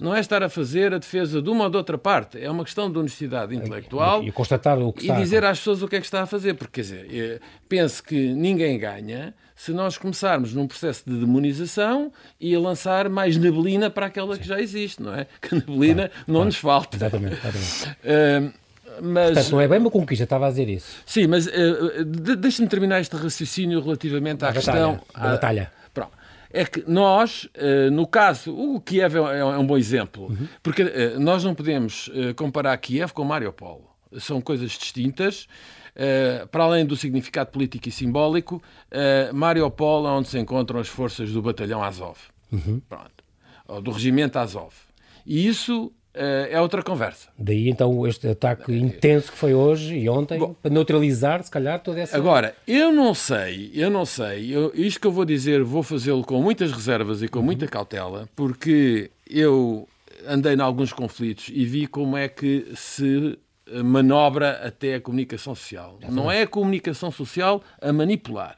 Não 0.00 0.14
é 0.14 0.20
estar 0.20 0.42
a 0.42 0.48
fazer 0.48 0.92
a 0.92 0.98
defesa 0.98 1.40
de 1.40 1.48
uma 1.48 1.64
ou 1.64 1.70
de 1.70 1.76
outra 1.76 1.96
parte. 1.96 2.42
É 2.42 2.50
uma 2.50 2.64
questão 2.64 2.90
de 2.90 2.98
honestidade 2.98 3.54
intelectual. 3.54 4.22
E, 4.22 4.28
e 4.28 4.32
constatar 4.32 4.78
o 4.78 4.92
que 4.92 5.10
E 5.10 5.14
dizer 5.16 5.44
às 5.44 5.58
pessoas 5.58 5.82
o 5.82 5.88
que 5.88 5.96
é 5.96 6.00
que 6.00 6.06
está 6.06 6.22
a 6.22 6.26
fazer. 6.26 6.54
Porque, 6.54 6.74
quer 6.74 6.80
dizer, 6.80 7.06
eh, 7.10 7.40
pense 7.68 8.02
que 8.02 8.28
ninguém 8.34 8.78
ganha 8.78 9.34
se 9.54 9.72
nós 9.72 9.96
começarmos 9.96 10.52
num 10.52 10.66
processo 10.66 11.04
de 11.06 11.16
demonização 11.16 12.12
e 12.40 12.54
a 12.54 12.58
lançar 12.58 13.08
mais 13.08 13.36
neblina 13.36 13.88
para 13.88 14.06
aquela 14.06 14.34
Sim. 14.34 14.42
que 14.42 14.48
já 14.48 14.60
existe, 14.60 15.02
não 15.02 15.14
é? 15.14 15.26
Que 15.40 15.54
neblina 15.54 16.08
claro, 16.08 16.24
não 16.26 16.34
claro. 16.34 16.46
nos 16.46 16.56
falta. 16.56 16.96
Exatamente. 16.96 17.34
exatamente. 17.34 17.94
Uh, 18.04 18.63
mas... 19.02 19.32
Portanto, 19.32 19.52
não 19.52 19.60
é 19.60 19.68
bem 19.68 19.78
uma 19.78 19.90
conquista, 19.90 20.24
estava 20.24 20.46
a 20.46 20.50
dizer 20.50 20.68
isso. 20.68 21.02
Sim, 21.06 21.26
mas 21.26 21.46
uh, 21.46 22.04
de, 22.04 22.36
deixa-me 22.36 22.68
terminar 22.68 23.00
este 23.00 23.16
raciocínio 23.16 23.80
relativamente 23.80 24.44
à 24.44 24.52
questão... 24.52 25.00
Da 25.14 25.30
batalha. 25.30 25.72
Pronto. 25.92 26.12
É 26.50 26.64
que 26.64 26.84
nós, 26.86 27.48
uh, 27.56 27.90
no 27.90 28.06
caso, 28.06 28.54
o 28.54 28.80
Kiev 28.80 29.16
é, 29.16 29.18
é, 29.18 29.38
é 29.38 29.44
um 29.58 29.66
bom 29.66 29.76
exemplo, 29.76 30.26
uhum. 30.26 30.48
porque 30.62 30.82
uh, 30.82 31.20
nós 31.20 31.42
não 31.42 31.54
podemos 31.54 32.10
comparar 32.36 32.76
Kiev 32.78 33.12
com 33.12 33.24
Mariupol. 33.24 33.90
São 34.18 34.40
coisas 34.40 34.70
distintas. 34.70 35.46
Uh, 35.94 36.48
para 36.48 36.64
além 36.64 36.84
do 36.84 36.96
significado 36.96 37.52
político 37.52 37.88
e 37.88 37.92
simbólico, 37.92 38.56
uh, 38.90 39.32
Mariupol 39.32 40.08
é 40.08 40.10
onde 40.10 40.28
se 40.28 40.36
encontram 40.36 40.80
as 40.80 40.88
forças 40.88 41.30
do 41.30 41.40
batalhão 41.40 41.84
Azov. 41.84 42.18
Uhum. 42.50 42.80
Pronto. 42.88 43.22
Ou 43.68 43.80
do 43.80 43.92
regimento 43.92 44.36
Azov. 44.36 44.74
E 45.24 45.46
isso 45.46 45.92
é 46.14 46.60
outra 46.60 46.82
conversa. 46.82 47.28
Daí 47.38 47.68
então 47.68 48.06
este 48.06 48.28
ataque 48.28 48.72
intenso 48.72 49.32
que 49.32 49.38
foi 49.38 49.52
hoje 49.52 49.96
e 49.96 50.08
ontem, 50.08 50.38
Bom, 50.38 50.54
para 50.62 50.70
neutralizar, 50.70 51.42
se 51.42 51.50
calhar, 51.50 51.80
toda 51.80 52.00
essa. 52.00 52.16
Agora, 52.16 52.54
eu 52.66 52.92
não 52.92 53.14
sei, 53.14 53.70
eu 53.74 53.90
não 53.90 54.04
sei, 54.06 54.54
eu, 54.54 54.72
isto 54.74 55.00
que 55.00 55.06
eu 55.06 55.12
vou 55.12 55.24
dizer, 55.24 55.62
vou 55.62 55.82
fazê-lo 55.82 56.22
com 56.22 56.40
muitas 56.40 56.72
reservas 56.72 57.22
e 57.22 57.28
com 57.28 57.40
uhum. 57.40 57.44
muita 57.44 57.66
cautela, 57.66 58.28
porque 58.36 59.10
eu 59.28 59.88
andei 60.26 60.54
em 60.54 60.60
alguns 60.60 60.92
conflitos 60.92 61.50
e 61.52 61.64
vi 61.64 61.86
como 61.86 62.16
é 62.16 62.28
que 62.28 62.66
se 62.74 63.38
manobra 63.84 64.60
até 64.64 64.94
a 64.94 65.00
comunicação 65.00 65.54
social. 65.54 65.98
É 66.00 66.10
não 66.10 66.30
é 66.30 66.42
a 66.42 66.46
comunicação 66.46 67.10
social 67.10 67.62
a 67.80 67.92
manipular 67.92 68.56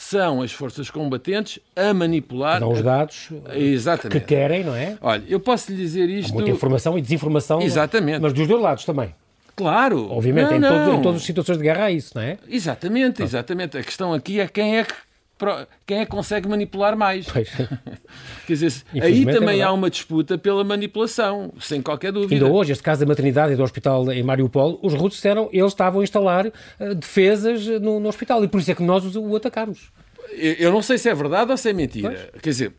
são 0.00 0.40
as 0.40 0.50
forças 0.50 0.88
combatentes 0.88 1.58
a 1.76 1.92
manipular. 1.92 2.58
Dão 2.58 2.72
os 2.72 2.80
dados 2.80 3.28
Exatamente. 3.54 4.18
que 4.20 4.26
querem, 4.26 4.64
não 4.64 4.74
é? 4.74 4.96
Olha, 4.98 5.22
eu 5.28 5.38
posso 5.38 5.70
lhe 5.70 5.76
dizer 5.76 6.08
isto. 6.08 6.30
Há 6.30 6.34
muita 6.36 6.50
informação 6.50 6.96
e 6.96 7.02
desinformação. 7.02 7.60
Exatamente. 7.60 8.18
Mas 8.18 8.32
dos 8.32 8.48
dois 8.48 8.62
lados 8.62 8.86
também. 8.86 9.14
Claro. 9.54 10.10
Obviamente, 10.10 10.48
não, 10.48 10.56
em, 10.56 10.58
não. 10.58 10.94
em 10.94 11.02
todas 11.02 11.20
as 11.20 11.26
situações 11.26 11.58
de 11.58 11.64
guerra 11.64 11.84
há 11.84 11.90
isso, 11.90 12.12
não 12.14 12.22
é? 12.22 12.38
Exatamente, 12.48 13.22
exatamente. 13.22 13.76
A 13.76 13.84
questão 13.84 14.14
aqui 14.14 14.40
é 14.40 14.48
quem 14.48 14.78
é 14.78 14.84
que 14.84 14.94
quem 15.86 15.98
é 16.00 16.04
que 16.04 16.10
consegue 16.10 16.48
manipular 16.48 16.96
mais. 16.96 17.26
Quer 18.46 18.52
dizer, 18.52 18.82
aí 19.00 19.22
é 19.22 19.32
também 19.32 19.60
é 19.60 19.62
há 19.62 19.72
uma 19.72 19.88
disputa 19.88 20.36
pela 20.36 20.62
manipulação, 20.64 21.52
sem 21.60 21.80
qualquer 21.80 22.12
dúvida. 22.12 22.34
Ainda 22.34 22.54
hoje, 22.54 22.72
este 22.72 22.82
caso 22.82 23.00
da 23.00 23.06
maternidade 23.06 23.52
e 23.52 23.56
do 23.56 23.62
hospital 23.62 24.10
em 24.12 24.22
Mariupol, 24.22 24.78
os 24.82 24.92
russos 24.94 25.14
disseram 25.14 25.48
eles 25.52 25.72
estavam 25.72 26.00
a 26.00 26.04
instalar 26.04 26.46
uh, 26.46 26.94
defesas 26.94 27.66
no, 27.66 28.00
no, 28.00 28.08
hospital 28.08 28.44
e 28.44 28.48
por 28.48 28.60
isso 28.60 28.70
é 28.70 28.74
que 28.74 28.82
nós 28.82 29.04
o, 29.16 29.20
o 29.20 29.36
atacámos. 29.36 29.90
Eu, 30.32 30.52
eu 30.54 30.72
não 30.72 30.82
sei 30.82 30.98
se 30.98 31.08
é 31.08 31.14
verdade 31.14 31.50
ou 31.50 31.56
se 31.56 31.70
é 31.70 31.72
mentira. 31.72 32.28
Pois. 32.30 32.42
Quer 32.42 32.50
dizer, 32.50 32.72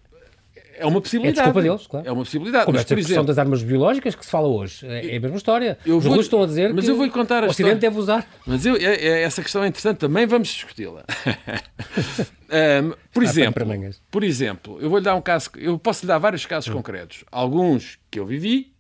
é 0.82 0.86
uma 0.86 1.00
possibilidade. 1.00 1.40
É 1.40 1.44
desculpa 1.44 1.62
deles, 1.62 1.88
claro. 1.88 2.08
É 2.08 2.12
uma 2.12 2.24
possibilidade. 2.24 2.66
Como 2.66 2.76
mas, 2.76 2.82
esta 2.82 2.96
questão 2.96 3.24
das 3.24 3.38
armas 3.38 3.62
biológicas 3.62 4.16
que 4.16 4.26
se 4.26 4.32
fala 4.32 4.48
hoje. 4.48 4.86
É, 4.88 5.14
é 5.14 5.18
a 5.18 5.20
mesma 5.20 5.38
história. 5.38 5.78
Eu 5.86 5.98
Os 5.98 6.06
russos 6.06 6.26
estão 6.26 6.42
a 6.42 6.46
dizer 6.48 6.74
mas 6.74 6.86
que 6.86 6.92
eu 6.92 6.96
vou 6.96 7.10
contar 7.10 7.44
o 7.44 7.48
Ocidente 7.48 7.76
deve 7.76 7.98
usar. 7.98 8.28
Mas 8.46 8.66
eu, 8.66 8.76
é, 8.76 8.96
é, 8.96 9.22
essa 9.22 9.42
questão 9.44 9.64
é 9.64 9.68
interessante, 9.68 9.98
também 9.98 10.26
vamos 10.26 10.48
discuti-la. 10.48 11.04
um, 12.84 12.94
por, 13.14 13.24
exemplo, 13.24 13.66
por 14.10 14.24
exemplo, 14.24 14.78
eu 14.82 14.90
vou-lhe 14.90 15.06
dar 15.06 15.16
um 15.16 15.22
caso, 15.22 15.52
eu 15.56 15.78
posso 15.78 16.04
lhe 16.04 16.08
dar 16.08 16.18
vários 16.18 16.46
casos 16.46 16.70
hum. 16.70 16.74
concretos. 16.74 17.24
Alguns 17.32 18.00
que 18.10 18.20
eu 18.20 18.26
vivi, 18.26 18.74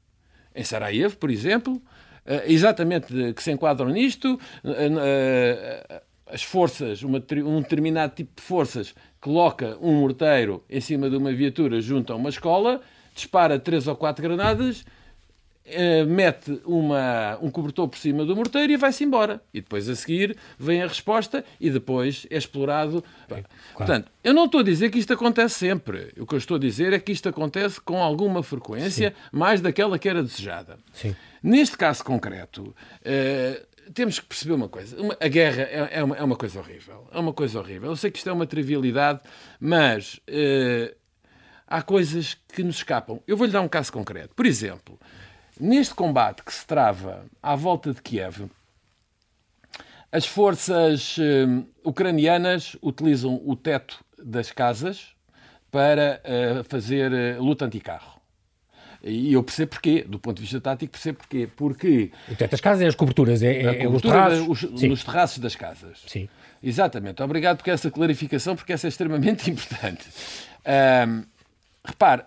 em 0.55 0.63
Sarajevo, 0.63 1.15
por 1.17 1.29
exemplo, 1.29 1.75
uh, 1.75 2.41
exatamente 2.47 3.33
que 3.33 3.43
se 3.43 3.51
enquadram 3.51 3.89
nisto. 3.89 4.39
As 6.31 6.43
forças, 6.43 7.03
uma, 7.03 7.23
um 7.45 7.61
determinado 7.61 8.15
tipo 8.15 8.31
de 8.35 8.41
forças, 8.41 8.95
coloca 9.19 9.77
um 9.81 9.93
morteiro 9.93 10.63
em 10.69 10.79
cima 10.79 11.09
de 11.09 11.17
uma 11.17 11.33
viatura 11.33 11.81
junto 11.81 12.13
a 12.13 12.15
uma 12.15 12.29
escola, 12.29 12.81
dispara 13.13 13.59
três 13.59 13.87
ou 13.87 13.95
quatro 13.95 14.23
granadas, 14.23 14.85
eh, 15.63 16.03
mete 16.05 16.59
uma, 16.65 17.37
um 17.39 17.51
cobertor 17.51 17.87
por 17.87 17.97
cima 17.97 18.25
do 18.25 18.35
morteiro 18.35 18.73
e 18.73 18.77
vai-se 18.77 19.03
embora. 19.03 19.41
E 19.53 19.61
depois 19.61 19.87
a 19.87 19.95
seguir 19.95 20.35
vem 20.57 20.81
a 20.81 20.87
resposta 20.87 21.45
e 21.59 21.69
depois 21.69 22.25
é 22.29 22.37
explorado. 22.37 23.03
Bem, 23.29 23.43
claro. 23.43 23.75
Portanto, 23.77 24.11
eu 24.23 24.33
não 24.33 24.45
estou 24.45 24.61
a 24.61 24.63
dizer 24.63 24.89
que 24.89 24.97
isto 24.97 25.13
acontece 25.13 25.55
sempre. 25.55 26.13
O 26.17 26.25
que 26.25 26.33
eu 26.33 26.39
estou 26.39 26.57
a 26.57 26.59
dizer 26.59 26.93
é 26.93 26.99
que 26.99 27.11
isto 27.11 27.29
acontece 27.29 27.79
com 27.79 28.01
alguma 28.01 28.41
frequência, 28.41 29.11
Sim. 29.11 29.15
mais 29.31 29.61
daquela 29.61 29.99
que 29.99 30.09
era 30.09 30.23
desejada. 30.23 30.77
Sim. 30.93 31.15
Neste 31.43 31.77
caso 31.77 32.03
concreto, 32.03 32.63
uh, 32.63 33.65
temos 33.93 34.19
que 34.19 34.25
perceber 34.25 34.53
uma 34.53 34.69
coisa. 34.69 34.99
Uma, 34.99 35.17
a 35.19 35.27
guerra 35.27 35.63
é, 35.63 35.89
é, 35.99 36.03
uma, 36.03 36.15
é, 36.15 36.23
uma, 36.23 36.35
coisa 36.35 36.59
horrível. 36.59 37.07
É 37.11 37.19
uma 37.19 37.33
coisa 37.33 37.59
horrível. 37.59 37.89
Eu 37.89 37.95
sei 37.95 38.11
que 38.11 38.17
isto 38.17 38.29
é 38.29 38.33
uma 38.33 38.47
trivialidade, 38.47 39.21
mas 39.59 40.19
uh, 40.27 40.95
há 41.67 41.81
coisas 41.81 42.33
que 42.33 42.63
nos 42.63 42.77
escapam. 42.77 43.21
Eu 43.27 43.37
vou-lhe 43.37 43.51
dar 43.51 43.61
um 43.61 43.67
caso 43.67 43.91
concreto. 43.91 44.33
Por 44.35 44.45
exemplo, 44.45 44.99
neste 45.59 45.93
combate 45.93 46.43
que 46.43 46.53
se 46.53 46.65
trava 46.65 47.25
à 47.41 47.55
volta 47.55 47.93
de 47.93 48.01
Kiev, 48.01 48.49
as 50.11 50.25
forças 50.25 51.17
uh, 51.17 51.65
ucranianas 51.83 52.75
utilizam 52.81 53.41
o 53.45 53.55
teto 53.55 54.03
das 54.17 54.51
casas 54.51 55.15
para 55.69 56.21
uh, 56.25 56.63
fazer 56.65 57.39
luta 57.39 57.65
anticarro. 57.65 58.20
E 59.03 59.33
eu 59.33 59.43
percebo 59.43 59.71
porquê, 59.71 60.05
do 60.07 60.19
ponto 60.19 60.37
de 60.37 60.43
vista 60.43 60.61
tático, 60.61 60.91
percebo 60.91 61.19
porquê. 61.19 61.49
Porque. 61.55 62.11
O 62.29 62.35
teto 62.35 62.51
das 62.51 62.61
casas 62.61 62.83
é 62.83 62.87
as 62.87 62.95
coberturas, 62.95 63.41
é, 63.41 63.53
é, 63.53 63.83
é 63.83 63.87
os 63.87 64.01
terraços. 64.01 64.63
Os, 64.63 64.81
nos 64.83 65.03
terraços 65.03 65.39
das 65.39 65.55
casas. 65.55 66.03
Sim. 66.07 66.29
Exatamente. 66.61 67.23
Obrigado 67.23 67.63
por 67.63 67.69
essa 67.69 67.89
clarificação, 67.89 68.55
porque 68.55 68.73
essa 68.73 68.87
é 68.87 68.89
extremamente 68.89 69.49
importante. 69.51 70.07
Um, 71.07 71.23
repare, 71.83 72.23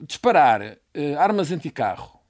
disparar 0.00 0.62
uh, 0.62 1.18
armas 1.18 1.50
anticarro 1.50 2.20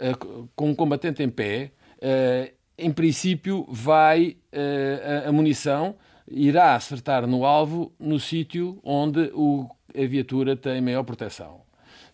uh, 0.00 0.48
com 0.54 0.70
um 0.70 0.74
combatente 0.74 1.22
em 1.22 1.28
pé, 1.28 1.72
uh, 1.96 2.54
em 2.78 2.92
princípio, 2.92 3.66
vai 3.68 4.36
a, 4.52 5.28
a 5.28 5.32
munição 5.32 5.96
irá 6.28 6.74
acertar 6.74 7.26
no 7.26 7.44
alvo 7.44 7.92
no 7.98 8.18
sítio 8.18 8.78
onde 8.82 9.30
o, 9.32 9.68
a 9.94 10.06
viatura 10.06 10.56
tem 10.56 10.80
maior 10.80 11.02
proteção. 11.04 11.65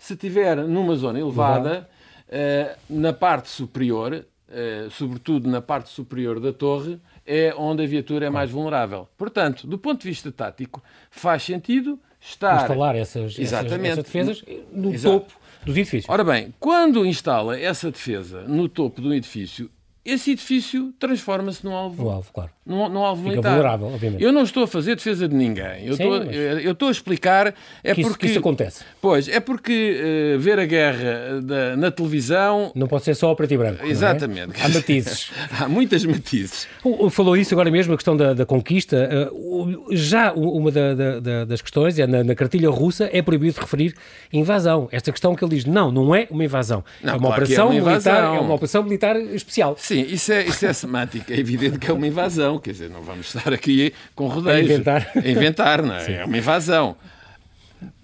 Se 0.02 0.14
estiver 0.14 0.56
numa 0.56 0.96
zona 0.96 1.20
elevada, 1.20 1.88
uh, 2.26 2.76
na 2.90 3.12
parte 3.12 3.48
superior, 3.48 4.12
uh, 4.48 4.90
sobretudo 4.90 5.48
na 5.48 5.62
parte 5.62 5.90
superior 5.90 6.40
da 6.40 6.52
torre, 6.52 6.98
é 7.24 7.54
onde 7.56 7.84
a 7.84 7.86
viatura 7.86 8.26
é 8.26 8.28
mais 8.28 8.50
vulnerável. 8.50 9.08
Portanto, 9.16 9.64
do 9.64 9.78
ponto 9.78 10.02
de 10.02 10.08
vista 10.08 10.32
tático, 10.32 10.82
faz 11.08 11.44
sentido 11.44 12.00
estar... 12.20 12.62
Instalar 12.62 12.96
essas, 12.96 13.38
Exatamente. 13.38 13.90
essas, 13.92 14.04
defesas 14.04 14.44
no 14.72 14.92
Exato. 14.92 15.20
topo 15.20 15.34
dos 15.64 15.76
edifícios. 15.76 16.12
Ora 16.12 16.24
bem, 16.24 16.52
quando 16.58 17.06
instala 17.06 17.56
essa 17.56 17.88
defesa 17.88 18.42
no 18.42 18.68
topo 18.68 19.00
do 19.00 19.14
edifício, 19.14 19.70
esse 20.04 20.32
edifício 20.32 20.92
transforma-se 20.98 21.64
num 21.64 21.76
alvo. 21.76 22.02
No 22.02 22.10
alvo, 22.10 22.32
claro. 22.32 22.50
Alvo 22.68 23.22
Fica 23.22 23.30
militar. 23.30 23.50
vulnerável, 23.50 23.86
obviamente. 23.88 24.22
Eu 24.22 24.32
não 24.32 24.44
estou 24.44 24.62
a 24.62 24.68
fazer 24.68 24.94
defesa 24.94 25.26
de 25.26 25.34
ninguém. 25.34 25.84
Eu, 25.84 25.96
Sim, 25.96 26.04
estou, 26.04 26.24
mas... 26.24 26.64
eu 26.64 26.72
estou 26.72 26.88
a 26.88 26.90
explicar. 26.92 27.54
É 27.82 27.92
que 27.92 28.02
isso, 28.02 28.10
porque 28.10 28.26
isso 28.26 28.38
acontece. 28.38 28.84
Pois, 29.00 29.26
é 29.26 29.40
porque 29.40 30.36
uh, 30.36 30.38
ver 30.38 30.60
a 30.60 30.64
guerra 30.64 31.40
da, 31.42 31.76
na 31.76 31.90
televisão. 31.90 32.70
Não 32.72 32.86
pode 32.86 33.02
ser 33.02 33.16
só 33.16 33.32
o 33.32 33.36
preto 33.36 33.54
e 33.54 33.58
branco. 33.58 33.84
É? 33.84 33.88
Exatamente. 33.88 34.60
É? 34.60 34.64
Há 34.64 34.68
matizes. 34.68 35.32
Há 35.58 35.68
muitas 35.68 36.04
matizes. 36.04 36.68
Falou 37.10 37.36
isso 37.36 37.52
agora 37.52 37.68
mesmo, 37.68 37.94
a 37.94 37.96
questão 37.96 38.16
da, 38.16 38.32
da 38.32 38.46
conquista. 38.46 39.08
Uh, 39.32 39.84
já 39.90 40.32
uma 40.32 40.70
da, 40.70 40.94
da, 40.94 41.44
das 41.44 41.60
questões, 41.60 41.98
é 41.98 42.06
na, 42.06 42.22
na, 42.22 42.34
cartilha 42.36 42.70
russa, 42.70 43.10
é 43.12 43.20
proibido 43.22 43.60
referir 43.60 43.92
invasão. 44.32 44.88
Esta 44.92 45.10
questão 45.10 45.34
que 45.34 45.44
ele 45.44 45.56
diz, 45.56 45.64
não, 45.64 45.90
não 45.90 46.14
é 46.14 46.28
uma 46.30 46.44
invasão. 46.44 46.84
Não, 47.02 47.14
é 47.14 47.16
uma 47.16 47.26
claro 47.26 47.42
operação 47.42 47.72
é 47.72 47.80
uma 47.80 47.90
militar. 47.90 48.24
É 48.24 48.40
uma 48.40 48.54
operação 48.54 48.82
militar 48.84 49.16
especial. 49.16 49.74
Sim, 49.76 50.02
isso 50.02 50.32
é, 50.32 50.44
isso 50.44 50.64
é 50.64 50.72
semântica. 50.72 51.34
É 51.34 51.38
evidente 51.38 51.78
que 51.80 51.90
é 51.90 51.92
uma 51.92 52.06
invasão. 52.06 52.51
Quer 52.58 52.72
dizer, 52.72 52.90
não 52.90 53.02
vamos 53.02 53.26
estar 53.34 53.52
aqui 53.52 53.92
com 54.14 54.28
rodeios. 54.28 54.70
A 54.70 54.74
inventar. 54.74 55.12
A 55.14 55.28
inventar, 55.28 55.82
não 55.82 55.94
é? 55.94 56.00
Sim. 56.00 56.12
É 56.12 56.24
uma 56.24 56.38
invasão. 56.38 56.96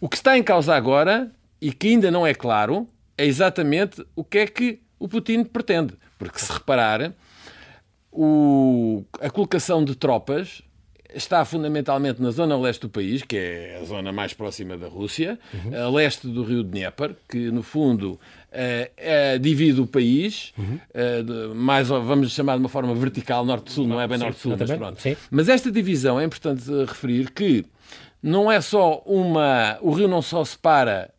O 0.00 0.08
que 0.08 0.16
está 0.16 0.36
em 0.36 0.42
causa 0.42 0.74
agora, 0.74 1.30
e 1.60 1.72
que 1.72 1.88
ainda 1.88 2.10
não 2.10 2.26
é 2.26 2.34
claro, 2.34 2.86
é 3.16 3.24
exatamente 3.24 4.04
o 4.14 4.24
que 4.24 4.38
é 4.38 4.46
que 4.46 4.80
o 4.98 5.08
Putin 5.08 5.44
pretende. 5.44 5.94
Porque, 6.18 6.38
se 6.38 6.52
reparar, 6.52 7.12
o, 8.10 9.04
a 9.20 9.30
colocação 9.30 9.84
de 9.84 9.94
tropas 9.94 10.62
está 11.14 11.44
fundamentalmente 11.44 12.20
na 12.20 12.30
zona 12.30 12.56
leste 12.58 12.82
do 12.82 12.88
país, 12.88 13.22
que 13.22 13.36
é 13.36 13.78
a 13.80 13.84
zona 13.84 14.12
mais 14.12 14.34
próxima 14.34 14.76
da 14.76 14.88
Rússia, 14.88 15.38
uhum. 15.54 15.86
a 15.86 15.90
leste 15.90 16.26
do 16.26 16.42
rio 16.42 16.62
Dnieper, 16.62 17.14
que 17.28 17.50
no 17.50 17.62
fundo 17.62 18.20
divide 19.40 19.80
o 19.80 19.86
país, 19.86 20.52
uhum. 20.56 20.78
é, 20.94 21.22
mais 21.54 21.88
vamos 21.88 22.32
chamar 22.32 22.54
de 22.54 22.60
uma 22.60 22.68
forma 22.68 22.94
vertical, 22.94 23.44
norte-sul, 23.44 23.86
não 23.86 24.00
é 24.00 24.08
bem 24.08 24.18
norte-sul, 24.18 24.56
mas 24.58 24.70
pronto. 24.70 25.00
Sim. 25.00 25.16
Mas 25.30 25.48
esta 25.48 25.70
divisão 25.70 26.18
é 26.18 26.24
importante 26.24 26.64
referir 26.86 27.30
que 27.30 27.64
não 28.22 28.50
é 28.50 28.60
só 28.60 29.02
uma. 29.06 29.78
O 29.80 29.92
rio 29.92 30.08
não 30.08 30.22
só 30.22 30.44
separa 30.44 31.10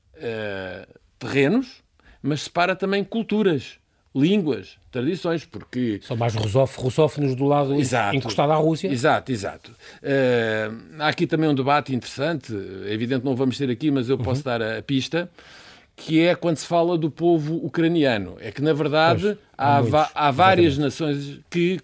terrenos, 1.18 1.82
mas 2.22 2.44
separa 2.44 2.76
também 2.76 3.04
culturas 3.04 3.80
línguas, 4.16 4.78
tradições, 4.92 5.46
porque... 5.46 6.00
São 6.04 6.18
mais 6.18 6.34
russófonos 6.36 7.36
do 7.36 7.46
lado 7.46 7.76
exato, 7.76 8.16
encostado 8.16 8.52
à 8.52 8.56
Rússia. 8.56 8.88
Exato, 8.88 9.32
exato. 9.32 9.72
Uh, 9.72 10.76
há 11.00 11.08
aqui 11.08 11.28
também 11.28 11.48
um 11.48 11.54
debate 11.54 11.94
interessante, 11.94 12.54
é 12.86 12.94
evidente 12.94 13.24
não 13.24 13.36
vamos 13.36 13.58
ter 13.58 13.70
aqui, 13.70 13.92
mas 13.92 14.10
eu 14.10 14.18
posso 14.18 14.40
uhum. 14.40 14.46
dar 14.46 14.62
a, 14.62 14.78
a, 14.80 14.82
pista, 14.82 15.30
que 16.00 16.26
é 16.26 16.34
quando 16.34 16.58
se 16.58 16.66
fala 16.66 16.98
do 16.98 17.12
povo 17.12 17.56
ucraniano. 17.58 18.38
É 18.40 18.52
que, 18.52 18.62
na 18.62 18.74
verdade, 18.74 19.24
pois, 19.24 19.38
há, 19.58 19.80
há, 19.80 20.10
há 20.28 20.32
várias 20.32 20.78
nações 20.78 21.40
que 21.50 21.80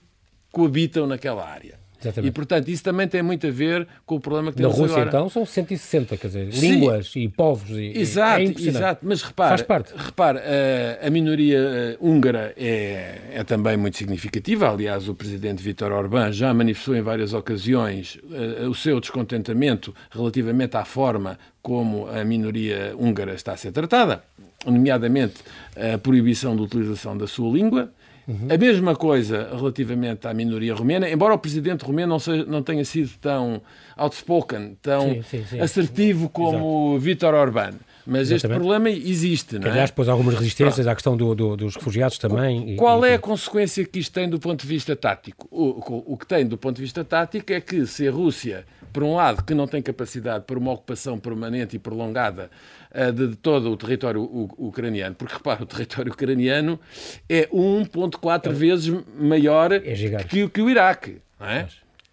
coabitam 0.51 1.05
naquela 1.05 1.47
área. 1.47 1.77
Exatamente. 2.05 2.29
E, 2.29 2.33
portanto, 2.33 2.67
isso 2.69 2.83
também 2.83 3.07
tem 3.07 3.21
muito 3.23 3.47
a 3.47 3.51
ver 3.51 3.87
com 4.05 4.15
o 4.15 4.19
problema 4.19 4.51
que 4.51 4.57
temos 4.57 4.75
Na 4.75 4.81
Rússia, 4.81 5.01
agora. 5.01 5.09
então, 5.09 5.29
são 5.29 5.45
160, 5.45 6.17
quer 6.17 6.27
dizer, 6.27 6.53
Sim. 6.53 6.71
línguas 6.71 7.11
e 7.15 7.27
povos. 7.27 7.69
E, 7.71 7.93
exato, 7.97 8.41
é 8.41 8.43
exato. 8.43 9.01
Mas 9.03 9.21
repare, 9.21 9.49
Faz 9.49 9.61
parte. 9.61 9.93
repare 9.95 10.39
a, 10.39 11.07
a 11.07 11.09
minoria 11.09 11.97
húngara 11.99 12.53
é, 12.57 13.19
é 13.33 13.43
também 13.43 13.75
muito 13.77 13.97
significativa. 13.97 14.69
Aliás, 14.69 15.09
o 15.09 15.15
presidente 15.15 15.61
Vítor 15.61 15.91
Orbán 15.91 16.31
já 16.31 16.53
manifestou 16.53 16.95
em 16.95 17.01
várias 17.01 17.33
ocasiões 17.33 18.15
uh, 18.23 18.69
o 18.69 18.75
seu 18.75 18.99
descontentamento 18.99 19.93
relativamente 20.11 20.77
à 20.77 20.85
forma 20.85 21.37
como 21.61 22.07
a 22.07 22.23
minoria 22.23 22.93
húngara 22.97 23.33
está 23.33 23.53
a 23.53 23.57
ser 23.57 23.71
tratada, 23.71 24.23
nomeadamente 24.65 25.35
a 25.75 25.97
proibição 25.97 26.55
da 26.55 26.61
utilização 26.61 27.17
da 27.17 27.25
sua 27.27 27.51
língua. 27.51 27.91
Uhum. 28.27 28.47
A 28.49 28.57
mesma 28.57 28.95
coisa 28.95 29.49
relativamente 29.55 30.27
à 30.27 30.33
minoria 30.33 30.73
romena, 30.73 31.07
embora 31.09 31.33
o 31.33 31.37
presidente 31.37 31.85
romeno 31.85 32.09
não, 32.09 32.19
seja, 32.19 32.43
não 32.45 32.63
tenha 32.63 32.83
sido 32.83 33.11
tão 33.21 33.61
outspoken, 33.95 34.77
tão 34.81 35.13
sim, 35.13 35.21
sim, 35.21 35.45
sim. 35.45 35.59
assertivo 35.59 36.27
como 36.29 36.97
Vítor 36.97 37.35
Orbán. 37.35 37.73
Mas 38.05 38.31
Exatamente. 38.31 38.35
este 38.35 38.47
problema 38.47 38.89
existe, 38.89 39.59
não 39.59 39.67
é? 39.67 39.71
Aliás, 39.71 39.91
pôs 39.91 40.07
algumas 40.07 40.35
resistências 40.35 40.75
Pronto. 40.75 40.89
à 40.89 40.95
questão 40.95 41.17
do, 41.17 41.35
do, 41.35 41.57
dos 41.57 41.75
refugiados 41.75 42.17
também. 42.17 42.75
Qual 42.75 43.05
e, 43.05 43.09
é 43.09 43.13
a 43.15 43.19
consequência 43.19 43.83
que 43.83 43.99
isto 43.99 44.13
tem 44.13 44.29
do 44.29 44.39
ponto 44.39 44.61
de 44.61 44.67
vista 44.67 44.95
tático? 44.95 45.47
O, 45.49 46.13
o 46.13 46.17
que 46.17 46.25
tem 46.27 46.45
do 46.45 46.57
ponto 46.57 46.75
de 46.75 46.81
vista 46.83 47.03
tático 47.03 47.51
é 47.51 47.59
que 47.59 47.85
se 47.87 48.07
a 48.07 48.11
Rússia 48.11 48.65
por 48.95 49.03
um 49.03 49.13
lado, 49.13 49.43
que 49.43 49.53
não 49.53 49.67
tem 49.67 49.81
capacidade 49.81 50.45
para 50.45 50.57
uma 50.57 50.71
ocupação 50.71 51.19
permanente 51.19 51.75
e 51.75 51.79
prolongada 51.79 52.49
uh, 52.93 53.11
de, 53.11 53.35
todo 53.35 53.69
o 53.69 53.75
território 53.75 54.23
ucraniano, 54.57 55.13
porque 55.13 55.33
repara, 55.33 55.63
o 55.63 55.65
território 55.65 56.13
ucraniano 56.13 56.79
é 57.27 57.45
1,4 57.47 58.45
é. 58.45 58.53
vezes 58.53 59.03
maior 59.19 59.73
é 59.73 59.81
que, 60.23 60.47
que, 60.47 60.61
o 60.61 60.69
Iraque. 60.69 61.17
Não 61.37 61.45
é? 61.45 61.67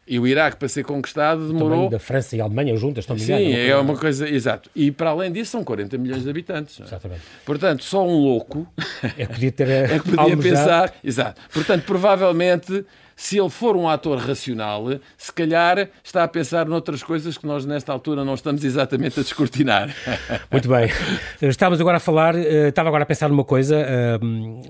E 0.06 0.18
o 0.18 0.26
Iraque, 0.26 0.56
para 0.56 0.68
ser 0.68 0.82
conquistado, 0.84 1.46
demorou. 1.46 1.88
da 1.88 1.98
França 1.98 2.36
e 2.36 2.40
Alemanha 2.40 2.76
juntas, 2.76 3.04
estão 3.04 3.16
Sim, 3.16 3.32
é, 3.32 3.68
é 3.68 3.76
uma 3.76 3.96
coisa. 3.96 4.28
Exato. 4.28 4.68
E 4.74 4.90
para 4.90 5.10
além 5.10 5.30
disso, 5.30 5.52
são 5.52 5.62
40 5.62 5.96
milhões 5.96 6.24
de 6.24 6.30
habitantes. 6.30 6.80
É? 6.80 6.84
Exatamente. 6.84 7.20
Portanto, 7.46 7.84
só 7.84 8.06
um 8.06 8.16
louco. 8.16 8.66
É 9.18 9.26
que 9.26 9.32
podia 9.32 9.52
ter. 9.52 9.68
é 9.90 9.98
que 9.98 10.10
podia 10.10 10.36
pensar. 10.36 10.94
Exato. 11.02 11.40
Portanto, 11.52 11.84
provavelmente 11.84 12.84
se 13.16 13.38
ele 13.38 13.50
for 13.50 13.76
um 13.76 13.88
ator 13.88 14.18
racional, 14.18 14.86
se 15.16 15.32
calhar 15.32 15.88
está 16.02 16.24
a 16.24 16.28
pensar 16.28 16.66
noutras 16.66 17.02
coisas 17.02 17.38
que 17.38 17.46
nós, 17.46 17.64
nesta 17.64 17.92
altura, 17.92 18.24
não 18.24 18.34
estamos 18.34 18.64
exatamente 18.64 19.20
a 19.20 19.22
descortinar. 19.22 19.94
Muito 20.50 20.68
bem. 20.68 20.88
Estávamos 21.40 21.80
agora 21.80 21.98
a 21.98 22.00
falar, 22.00 22.34
eh, 22.34 22.68
estava 22.68 22.88
agora 22.88 23.04
a 23.04 23.06
pensar 23.06 23.28
numa 23.28 23.44
coisa, 23.44 23.76
eh, 23.76 24.18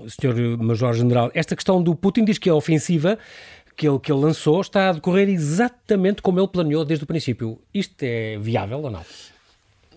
Sr. 0.07 0.57
Major-General. 0.59 1.31
Esta 1.33 1.55
questão 1.55 1.81
do 1.81 1.95
Putin 1.95 2.25
diz 2.25 2.37
que 2.37 2.49
a 2.49 2.55
ofensiva 2.55 3.17
que 3.75 3.87
ele, 3.87 3.99
que 3.99 4.11
ele 4.11 4.21
lançou 4.21 4.61
está 4.61 4.89
a 4.89 4.93
decorrer 4.93 5.29
exatamente 5.29 6.21
como 6.21 6.39
ele 6.39 6.47
planeou 6.47 6.85
desde 6.85 7.03
o 7.03 7.07
princípio. 7.07 7.59
Isto 7.73 8.03
é 8.03 8.37
viável 8.37 8.81
ou 8.81 8.89
não? 8.89 9.05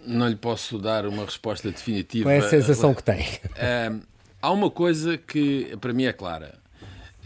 Não 0.07 0.29
lhe 0.29 0.37
posso 0.37 0.79
dar 0.79 1.07
uma 1.07 1.25
resposta 1.25 1.71
definitiva. 1.71 2.25
Qual 2.25 2.35
é 2.35 2.39
a 2.39 2.49
sensação 2.49 2.95
que 2.95 3.03
tem? 3.03 3.27
Eh, 3.57 3.93
há 4.41 4.51
uma 4.51 4.71
coisa 4.71 5.19
que 5.19 5.77
para 5.81 5.93
mim 5.93 6.05
é 6.05 6.13
clara 6.13 6.55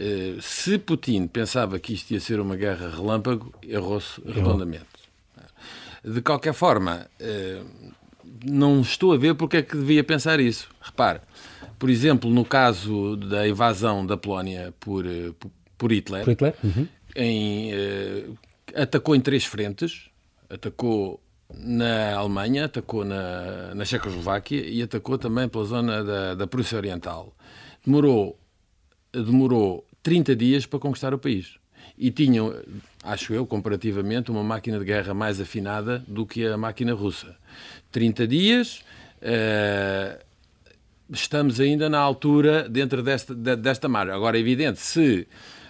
eh, 0.03 0.37
se 0.41 0.79
Putin 0.79 1.27
pensava 1.27 1.79
que 1.79 1.93
isto 1.93 2.09
ia 2.09 2.19
ser 2.19 2.39
uma 2.39 2.55
guerra 2.55 2.89
relâmpago, 2.89 3.53
errou-se 3.61 4.19
redondamente. 4.25 4.87
De 6.03 6.23
qualquer 6.23 6.55
forma, 6.55 7.05
eh, 7.19 7.61
não 8.43 8.81
estou 8.81 9.13
a 9.13 9.17
ver 9.17 9.35
porque 9.35 9.57
é 9.57 9.61
que 9.61 9.77
devia 9.77 10.03
pensar 10.03 10.39
isso. 10.39 10.67
Repare, 10.81 11.21
por 11.77 11.87
exemplo, 11.87 12.31
no 12.31 12.43
caso 12.43 13.15
da 13.15 13.47
invasão 13.47 14.03
da 14.03 14.17
Polónia 14.17 14.73
por, 14.79 15.05
eh, 15.05 15.31
por 15.81 15.91
Hitler, 15.91 16.23
por 16.23 16.29
Hitler? 16.29 16.53
Uhum. 16.63 16.87
Em, 17.15 17.71
atacou 18.75 19.15
em 19.15 19.19
três 19.19 19.45
frentes. 19.45 20.11
Atacou 20.47 21.19
na 21.51 22.13
Alemanha, 22.13 22.65
atacou 22.65 23.03
na, 23.03 23.73
na 23.73 23.83
Checoslováquia 23.83 24.63
e 24.63 24.83
atacou 24.83 25.17
também 25.17 25.49
pela 25.49 25.63
zona 25.63 26.03
da, 26.03 26.35
da 26.35 26.45
Prússia 26.45 26.77
Oriental. 26.77 27.35
Demorou, 27.83 28.39
demorou 29.11 29.83
30 30.03 30.35
dias 30.35 30.65
para 30.67 30.77
conquistar 30.77 31.15
o 31.15 31.17
país. 31.17 31.55
E 31.97 32.11
tinham, 32.11 32.53
acho 33.03 33.33
eu, 33.33 33.45
comparativamente, 33.47 34.29
uma 34.29 34.43
máquina 34.43 34.77
de 34.77 34.85
guerra 34.85 35.15
mais 35.15 35.41
afinada 35.41 36.03
do 36.07 36.27
que 36.27 36.45
a 36.45 36.57
máquina 36.57 36.93
russa. 36.93 37.35
30 37.91 38.27
dias, 38.27 38.83
uh, 39.21 40.23
estamos 41.09 41.59
ainda 41.59 41.89
na 41.89 41.99
altura 41.99 42.69
dentro 42.69 43.01
desta, 43.01 43.33
desta 43.33 43.89
margem. 43.89 44.13
Agora, 44.13 44.37
é 44.37 44.39
evidente, 44.39 44.79
se 44.79 45.27
uh, 45.27 45.60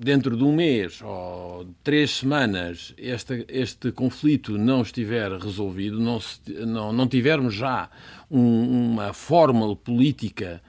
dentro 0.00 0.34
de 0.34 0.42
um 0.42 0.54
mês 0.54 1.02
ou 1.02 1.66
três 1.84 2.10
semanas 2.10 2.94
este, 2.96 3.44
este 3.48 3.92
conflito 3.92 4.56
não 4.56 4.80
estiver 4.80 5.30
resolvido, 5.32 6.00
não, 6.00 6.18
se, 6.18 6.40
não, 6.64 6.90
não 6.90 7.06
tivermos 7.06 7.54
já 7.54 7.90
um, 8.30 8.92
uma 8.92 9.12
fórmula 9.12 9.76
política 9.76 10.62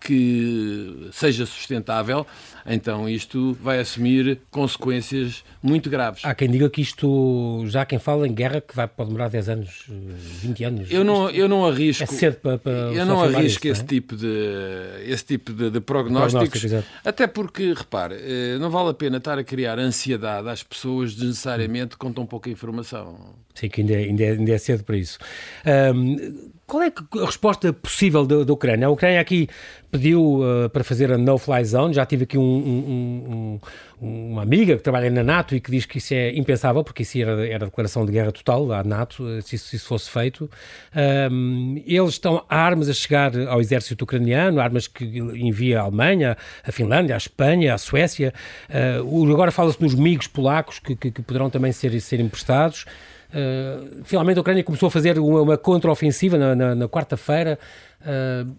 que 0.00 1.08
seja 1.12 1.46
sustentável, 1.46 2.26
então 2.66 3.08
isto 3.08 3.56
vai 3.60 3.78
assumir 3.78 4.40
consequências 4.50 5.44
muito 5.62 5.90
graves. 5.90 6.24
Há 6.24 6.34
quem 6.34 6.50
diga 6.50 6.68
que 6.70 6.80
isto, 6.80 7.64
já 7.66 7.84
quem 7.84 7.98
fala 7.98 8.26
em 8.26 8.32
guerra, 8.32 8.60
que 8.60 8.74
vai, 8.74 8.86
pode 8.86 9.10
demorar 9.10 9.28
10 9.28 9.48
anos, 9.48 9.84
20 9.88 10.64
anos. 10.64 10.90
Eu 10.90 11.04
não, 11.04 11.30
eu 11.30 11.48
não 11.48 11.66
arrisco. 11.66 12.04
É 12.04 12.06
cedo 12.06 12.36
para, 12.36 12.58
para 12.58 12.72
Eu 12.72 13.04
não 13.04 13.22
arrisco 13.22 13.66
esse, 13.66 13.80
não 13.80 13.86
é? 13.86 13.88
tipo 13.88 14.16
de, 14.16 14.28
esse 15.06 15.24
tipo 15.24 15.52
de, 15.52 15.70
de 15.70 15.80
prognósticos. 15.80 16.64
até 17.04 17.26
porque, 17.26 17.72
repare, 17.72 18.16
eh, 18.18 18.58
não 18.58 18.70
vale 18.70 18.90
a 18.90 18.94
pena 18.94 19.18
estar 19.18 19.38
a 19.38 19.44
criar 19.44 19.78
ansiedade 19.78 20.48
às 20.48 20.62
pessoas 20.62 21.14
desnecessariamente 21.14 21.96
com 21.96 22.12
tão 22.12 22.26
pouca 22.26 22.48
informação. 22.50 23.34
Sim, 23.54 23.68
que 23.68 23.80
ainda 23.82 23.94
é, 23.94 23.98
ainda 23.98 24.22
é, 24.24 24.30
ainda 24.32 24.52
é 24.52 24.58
cedo 24.58 24.82
para 24.84 24.96
isso. 24.96 25.18
Um, 25.94 26.50
qual 26.66 26.82
é 26.82 26.92
a 27.22 27.26
resposta 27.26 27.72
possível 27.72 28.24
da, 28.24 28.52
Ucrânia? 28.52 28.86
A 28.86 28.90
Ucrânia 28.90 29.20
aqui 29.20 29.48
pediu 29.90 30.40
uh, 30.40 30.68
para 30.70 30.82
fazer 30.82 31.12
a 31.12 31.18
no-fly 31.18 31.64
zone. 31.64 31.92
Já 31.92 32.06
tive 32.06 32.24
aqui 32.24 32.38
um, 32.38 32.42
um, 32.42 33.60
um, 34.00 34.32
uma 34.32 34.42
amiga 34.42 34.76
que 34.76 34.82
trabalha 34.82 35.10
na 35.10 35.22
NATO 35.22 35.54
e 35.54 35.60
que 35.60 35.70
diz 35.70 35.84
que 35.84 35.98
isso 35.98 36.14
é 36.14 36.34
impensável, 36.34 36.82
porque 36.82 37.02
isso 37.02 37.18
era, 37.18 37.46
era 37.46 37.66
declaração 37.66 38.06
de 38.06 38.12
guerra 38.12 38.32
total 38.32 38.72
à 38.72 38.82
NATO, 38.82 39.28
eh, 39.28 39.42
se 39.42 39.56
isso, 39.56 39.68
se 39.68 39.76
isso 39.76 39.86
fosse 39.86 40.10
feito. 40.10 40.50
Eles 41.86 42.10
estão 42.10 42.44
há 42.48 42.56
armas 42.56 42.88
a 42.88 42.94
chegar 42.94 43.36
ao 43.46 43.60
exército 43.60 44.04
ucraniano, 44.04 44.60
armas 44.60 44.86
que 44.86 45.04
envia 45.04 45.80
a 45.80 45.82
Alemanha, 45.82 46.36
a 46.64 46.72
Finlândia, 46.72 47.14
a 47.14 47.18
Espanha, 47.18 47.74
a 47.74 47.78
Suécia. 47.78 48.32
Uh, 49.02 49.32
agora 49.32 49.50
fala-se 49.50 49.80
nos 49.80 49.94
migos 49.94 50.26
polacos 50.26 50.78
que, 50.78 50.96
que, 50.96 51.10
que 51.10 51.22
poderão 51.22 51.50
também 51.50 51.72
ser, 51.72 52.00
ser 52.00 52.20
emprestados. 52.20 52.86
Uh, 53.34 54.04
finalmente 54.04 54.38
a 54.38 54.40
Ucrânia 54.40 54.62
começou 54.62 54.86
a 54.86 54.90
fazer 54.90 55.18
uma, 55.18 55.42
uma 55.42 55.58
contra-ofensiva 55.58 56.38
na, 56.38 56.54
na, 56.54 56.74
na 56.74 56.88
quarta-feira. 56.88 57.58
Uh, 58.00 58.54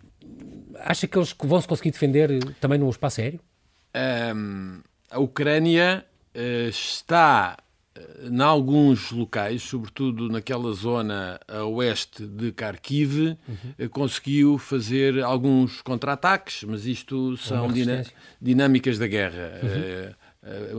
acha 0.80 1.08
que 1.08 1.18
eles 1.18 1.34
vão 1.38 1.62
se 1.62 1.68
conseguir 1.68 1.92
defender 1.92 2.44
também 2.60 2.78
no 2.78 2.90
espaço 2.90 3.22
aéreo? 3.22 3.40
Um, 4.36 4.82
a 5.10 5.20
Ucrânia 5.20 6.06
uh, 6.36 6.70
está 6.70 7.58
em 8.30 8.42
alguns 8.42 9.12
locais, 9.12 9.64
sobretudo 9.64 10.28
naquela 10.28 10.74
zona 10.74 11.40
a 11.48 11.64
oeste 11.64 12.26
de 12.26 12.52
Kharkiv, 12.52 13.38
uhum. 13.48 13.90
conseguiu 13.90 14.58
fazer 14.58 15.24
alguns 15.24 15.82
contra-ataques, 15.82 16.64
mas 16.64 16.86
isto 16.86 17.38
são 17.38 17.70
dinâmicas 18.42 18.98
da 18.98 19.08
guerra. 19.08 19.62
Uhum. 19.64 20.14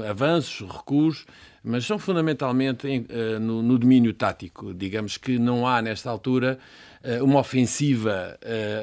Avanços, 0.09 0.69
recuos, 0.69 1.27
mas 1.63 1.85
são 1.85 1.99
fundamentalmente 1.99 2.87
em, 2.87 3.01
uh, 3.01 3.41
no, 3.41 3.63
no, 3.63 3.79
domínio 3.79 4.13
tático. 4.13 4.73
Digamos 4.73 5.17
que 5.17 5.39
não 5.39 5.67
há, 5.67 5.83
nesta 5.83 6.09
altura, 6.09 6.59
uh, 7.03 7.25
uma 7.25 7.41
ofensiva 7.41 8.39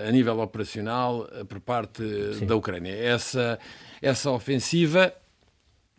a 0.07 0.11
nível 0.11 0.39
operacional 0.39 1.27
por 1.47 1.59
parte 1.59 2.03
Sim. 2.33 2.45
da 2.45 2.55
Ucrânia. 2.55 2.91
Essa, 2.91 3.57
essa 4.01 4.31
ofensiva, 4.31 5.13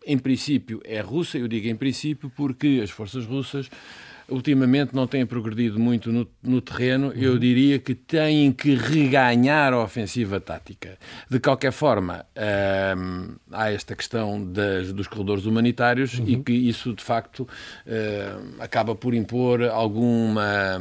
em 0.05 0.17
princípio, 0.17 0.81
é 0.83 0.99
russa, 1.01 1.37
eu 1.37 1.47
digo 1.47 1.67
em 1.67 1.75
princípio 1.75 2.31
porque 2.35 2.79
as 2.83 2.91
forças 2.91 3.25
russas 3.25 3.69
ultimamente 4.29 4.95
não 4.95 5.07
têm 5.07 5.25
progredido 5.25 5.79
muito 5.79 6.11
no, 6.11 6.27
no 6.41 6.61
terreno, 6.61 7.07
uhum. 7.07 7.13
eu 7.15 7.37
diria 7.37 7.79
que 7.79 7.93
têm 7.93 8.51
que 8.51 8.75
reganhar 8.75 9.73
a 9.73 9.83
ofensiva 9.83 10.39
tática. 10.39 10.97
De 11.29 11.39
qualquer 11.39 11.71
forma, 11.71 12.25
hum, 12.97 13.35
há 13.51 13.71
esta 13.71 13.95
questão 13.95 14.43
das, 14.45 14.91
dos 14.91 15.07
corredores 15.07 15.45
humanitários 15.45 16.17
uhum. 16.17 16.25
e 16.27 16.37
que 16.37 16.53
isso, 16.53 16.93
de 16.93 17.03
facto, 17.03 17.47
hum, 17.85 18.55
acaba 18.59 18.95
por 18.95 19.13
impor 19.13 19.63
alguma 19.63 20.79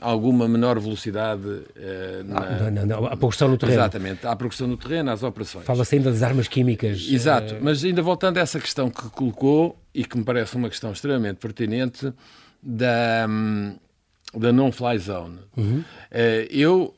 alguma 0.00 0.46
menor 0.46 0.78
velocidade 0.78 1.46
uh, 1.46 2.24
na... 2.24 2.70
Não, 2.70 2.86
não, 2.86 3.06
a 3.06 3.16
progressão 3.16 3.48
no 3.48 3.56
terreno. 3.56 3.80
Exatamente, 3.80 4.26
a 4.26 4.36
progressão 4.36 4.66
no 4.66 4.76
terreno, 4.76 5.10
às 5.10 5.22
operações. 5.22 5.64
Fala-se 5.64 5.96
ainda 5.96 6.10
das 6.10 6.22
armas 6.22 6.46
químicas. 6.46 7.06
Exato, 7.10 7.54
uh... 7.54 7.58
mas 7.62 7.82
ainda 7.82 8.02
voltando 8.02 8.36
a 8.36 8.40
essa 8.40 8.60
questão 8.60 8.90
que 8.90 9.08
colocou 9.10 9.78
e 9.94 10.04
que 10.04 10.18
me 10.18 10.24
parece 10.24 10.56
uma 10.56 10.68
questão 10.68 10.92
extremamente 10.92 11.36
pertinente, 11.36 12.12
da, 12.64 13.26
da 14.34 14.52
non-fly 14.52 14.98
zone. 14.98 15.38
Uhum. 15.56 15.78
Uh, 15.78 15.84
eu 16.50 16.94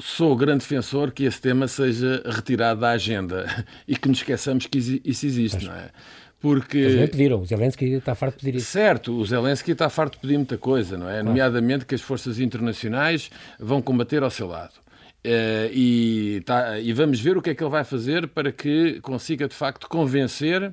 sou 0.00 0.36
grande 0.36 0.60
defensor 0.60 1.12
que 1.12 1.24
esse 1.24 1.40
tema 1.40 1.68
seja 1.68 2.22
retirado 2.26 2.80
da 2.80 2.90
agenda 2.90 3.46
e 3.86 3.96
que 3.96 4.08
nos 4.08 4.18
esqueçamos 4.18 4.66
que 4.66 4.78
isso 4.78 5.26
existe, 5.26 5.64
não 5.64 5.74
é? 5.74 5.90
porque... 6.40 6.78
Eles 6.78 6.94
nem 6.96 7.08
pediram, 7.08 7.40
o 7.40 7.44
Zelensky 7.44 7.84
está 7.86 8.14
farto 8.14 8.38
de 8.38 8.44
pedir 8.44 8.58
isso. 8.58 8.70
Certo, 8.70 9.12
o 9.12 9.24
Zelensky 9.24 9.72
está 9.72 9.90
farto 9.90 10.14
de 10.14 10.20
pedir 10.20 10.36
muita 10.36 10.56
coisa, 10.56 10.96
não 10.96 11.08
é? 11.08 11.14
Claro. 11.14 11.26
Nomeadamente 11.26 11.84
que 11.84 11.94
as 11.94 12.00
forças 12.00 12.38
internacionais 12.38 13.30
vão 13.58 13.82
combater 13.82 14.22
ao 14.22 14.30
seu 14.30 14.46
lado. 14.46 14.74
Uh, 15.24 15.68
e, 15.72 16.42
tá, 16.46 16.78
e 16.78 16.92
vamos 16.92 17.20
ver 17.20 17.36
o 17.36 17.42
que 17.42 17.50
é 17.50 17.54
que 17.54 17.62
ele 17.62 17.70
vai 17.70 17.82
fazer 17.82 18.28
para 18.28 18.52
que 18.52 19.00
consiga, 19.00 19.48
de 19.48 19.54
facto, 19.54 19.88
convencer 19.88 20.72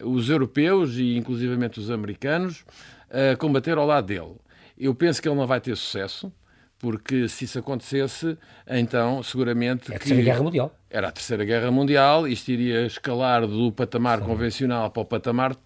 os 0.00 0.30
europeus 0.30 0.96
e 0.96 1.16
inclusivamente 1.16 1.80
os 1.80 1.90
americanos 1.90 2.64
a 3.12 3.36
combater 3.36 3.76
ao 3.76 3.86
lado 3.86 4.06
dele. 4.06 4.36
Eu 4.78 4.94
penso 4.94 5.20
que 5.20 5.28
ele 5.28 5.36
não 5.36 5.46
vai 5.46 5.60
ter 5.60 5.76
sucesso, 5.76 6.32
porque 6.78 7.28
se 7.28 7.44
isso 7.44 7.58
acontecesse, 7.58 8.36
então 8.68 9.22
seguramente. 9.22 9.92
É 9.92 9.96
a 9.96 9.98
Terceira 9.98 10.22
Guerra 10.22 10.42
Mundial. 10.42 10.76
Era 10.90 11.08
a 11.08 11.12
Terceira 11.12 11.44
Guerra 11.44 11.70
Mundial, 11.70 12.26
isto 12.26 12.50
iria 12.50 12.86
escalar 12.86 13.46
do 13.46 13.70
patamar 13.70 14.18
Sim. 14.18 14.24
convencional 14.24 14.90
para 14.90 15.02
o 15.02 15.04
patamar. 15.04 15.56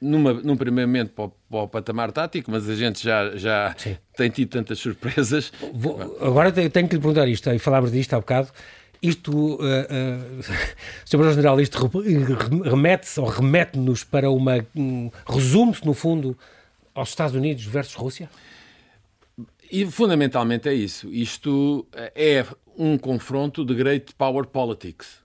Numa, 0.00 0.32
num 0.32 0.56
primeiro 0.56 0.88
momento 0.88 1.10
para 1.12 1.24
o, 1.26 1.28
para 1.28 1.58
o, 1.58 1.68
patamar 1.68 2.12
tático, 2.12 2.50
mas 2.50 2.66
a 2.66 2.74
gente 2.74 3.04
já, 3.04 3.36
já 3.36 3.76
tem 4.16 4.30
tido 4.30 4.48
tantas 4.48 4.78
surpresas. 4.78 5.52
Vou, 5.74 6.16
agora 6.18 6.50
tenho 6.50 6.70
que 6.70 6.96
lhe 6.96 7.00
perguntar 7.00 7.28
isto, 7.28 7.50
e 7.50 7.58
falámos 7.58 7.92
disto 7.92 8.14
há 8.14 8.20
bocado. 8.20 8.48
Isto, 9.02 9.32
uh, 9.32 9.56
uh, 9.56 10.42
Sr. 11.04 11.32
General, 11.32 11.60
isto 11.60 11.90
remete-se 12.64 13.20
ou 13.20 13.26
remete-nos 13.26 14.04
para 14.04 14.30
uma. 14.30 14.64
Um, 14.74 15.10
resume-se, 15.26 15.84
no 15.86 15.92
fundo, 15.94 16.36
aos 16.94 17.10
Estados 17.10 17.34
Unidos 17.34 17.64
versus 17.64 17.94
Rússia? 17.94 18.30
E 19.70 19.86
fundamentalmente 19.86 20.68
é 20.68 20.74
isso. 20.74 21.08
Isto 21.12 21.86
é 22.14 22.44
um 22.76 22.98
confronto 22.98 23.64
de 23.64 23.74
great 23.74 24.14
power 24.14 24.46
politics 24.46 25.20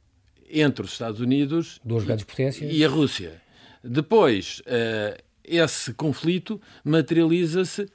entre 0.50 0.86
os 0.86 0.92
Estados 0.92 1.20
Unidos 1.20 1.80
Duas 1.84 2.04
grandes 2.04 2.26
potências. 2.26 2.72
e 2.72 2.86
a 2.86 2.88
Rússia. 2.88 3.42
Depois, 3.84 4.62
eh, 4.66 5.18
esse 5.44 5.94
conflito 5.94 6.62
materializa-se 6.84 7.88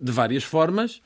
de 0.00 0.12
várias 0.12 0.44
formas. 0.44 1.02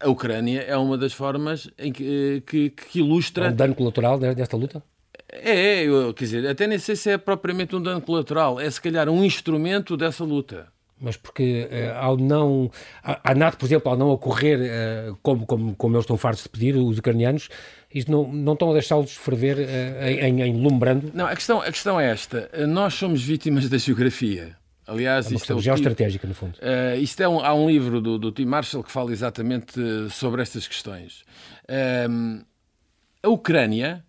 A 0.00 0.08
Ucrânia 0.08 0.62
é 0.62 0.76
uma 0.76 0.96
das 0.96 1.12
formas 1.12 1.70
em 1.78 1.92
que, 1.92 2.04
eh, 2.04 2.40
que, 2.40 2.70
que 2.70 2.98
ilustra. 3.00 3.46
É 3.46 3.50
um 3.50 3.56
dano 3.56 3.74
colateral 3.74 4.18
desta 4.18 4.56
luta? 4.56 4.82
É, 5.28 5.84
eu, 5.84 6.12
quer 6.12 6.24
dizer, 6.24 6.46
até 6.46 6.66
nem 6.66 6.78
sei 6.78 6.94
se 6.96 7.10
é 7.10 7.18
propriamente 7.18 7.74
um 7.74 7.82
dano 7.82 8.00
colateral, 8.02 8.60
é 8.60 8.70
se 8.70 8.80
calhar 8.80 9.08
um 9.08 9.24
instrumento 9.24 9.96
dessa 9.96 10.24
luta 10.24 10.70
mas 11.02 11.16
porque 11.16 11.68
uh, 11.68 11.98
ao 11.98 12.16
não. 12.16 12.70
A, 13.02 13.34
NATO, 13.34 13.58
por 13.58 13.66
exemplo, 13.66 13.90
ao 13.90 13.98
não 13.98 14.08
ocorrer 14.10 14.60
uh, 14.60 15.18
como, 15.20 15.44
como, 15.44 15.74
como 15.74 15.96
eles 15.96 16.04
estão 16.04 16.16
fartos 16.16 16.44
de 16.44 16.48
pedir, 16.48 16.76
os 16.76 16.98
ucranianos, 16.98 17.48
isto 17.92 18.10
não, 18.10 18.32
não 18.32 18.52
estão 18.52 18.70
a 18.70 18.72
deixá-los 18.72 19.16
ferver 19.16 19.58
uh, 19.58 20.06
em, 20.06 20.40
em 20.40 20.62
lumbrando? 20.62 21.10
Não, 21.12 21.26
a 21.26 21.34
questão, 21.34 21.60
a 21.60 21.70
questão 21.70 22.00
é 22.00 22.08
esta. 22.08 22.48
Nós 22.68 22.94
somos 22.94 23.20
vítimas 23.20 23.68
da 23.68 23.76
geografia. 23.76 24.56
Aliás, 24.86 25.26
é 25.26 25.30
uma 25.30 25.36
isto 25.36 25.52
é 25.52 25.58
geoestratégica, 25.58 26.26
no 26.26 26.34
fundo. 26.34 26.56
Uh, 26.58 27.00
isto 27.00 27.20
é 27.20 27.28
um, 27.28 27.40
há 27.40 27.52
um 27.52 27.68
livro 27.68 28.00
do, 28.00 28.18
do 28.18 28.30
Tim 28.30 28.46
Marshall 28.46 28.84
que 28.84 28.90
fala 28.90 29.12
exatamente 29.12 29.74
sobre 30.10 30.40
estas 30.40 30.68
questões. 30.68 31.24
Uh, 31.64 32.44
a 33.22 33.28
Ucrânia 33.28 34.04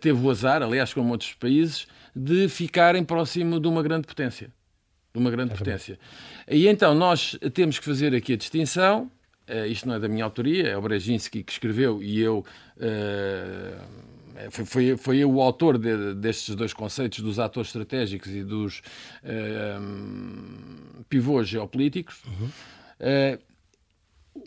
teve 0.00 0.20
o 0.24 0.30
azar, 0.30 0.62
aliás, 0.62 0.92
como 0.92 1.10
outros 1.10 1.32
países, 1.34 1.86
de 2.14 2.48
ficarem 2.48 3.02
próximo 3.02 3.58
de 3.58 3.66
uma 3.66 3.82
grande 3.82 4.06
potência 4.06 4.52
de 5.12 5.18
uma 5.18 5.30
grande 5.30 5.54
potência. 5.54 5.98
E 6.48 6.68
então 6.68 6.94
nós 6.94 7.38
temos 7.52 7.78
que 7.78 7.84
fazer 7.84 8.14
aqui 8.14 8.34
a 8.34 8.36
distinção, 8.36 9.10
uh, 9.48 9.66
isto 9.66 9.86
não 9.88 9.94
é 9.94 9.98
da 9.98 10.08
minha 10.08 10.24
autoria, 10.24 10.68
é 10.68 10.76
o 10.76 10.82
Brzezinski 10.82 11.42
que 11.42 11.52
escreveu 11.52 12.02
e 12.02 12.20
eu. 12.20 12.44
Uh, 12.76 14.10
foi, 14.50 14.64
foi, 14.64 14.96
foi 14.96 15.18
eu 15.18 15.30
o 15.30 15.42
autor 15.42 15.76
de, 15.76 16.14
destes 16.14 16.54
dois 16.54 16.72
conceitos, 16.72 17.20
dos 17.20 17.38
atores 17.38 17.68
estratégicos 17.68 18.30
e 18.30 18.42
dos 18.42 18.78
uh, 19.22 21.04
pivôs 21.08 21.46
geopolíticos. 21.46 22.22
Uhum. 22.26 22.48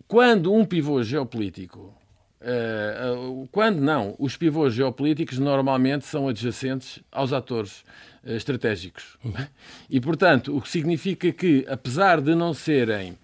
quando 0.08 0.52
um 0.52 0.65
pivô 0.65 1.04
geopolítico 1.04 1.95
Uh, 2.43 3.32
quando 3.53 3.79
não, 3.79 4.15
os 4.17 4.35
pivôs 4.35 4.73
geopolíticos 4.73 5.37
normalmente 5.37 6.05
são 6.05 6.27
adjacentes 6.27 6.99
aos 7.11 7.31
atores 7.31 7.81
uh, 8.23 8.31
estratégicos. 8.31 9.15
E, 9.87 10.01
portanto, 10.01 10.57
o 10.57 10.59
que 10.59 10.67
significa 10.67 11.31
que, 11.31 11.63
apesar 11.69 12.19
de 12.19 12.33
não 12.33 12.51
serem 12.51 13.15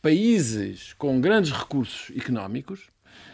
países 0.00 0.92
com 0.92 1.20
grandes 1.20 1.50
recursos 1.50 2.16
económicos, 2.16 2.82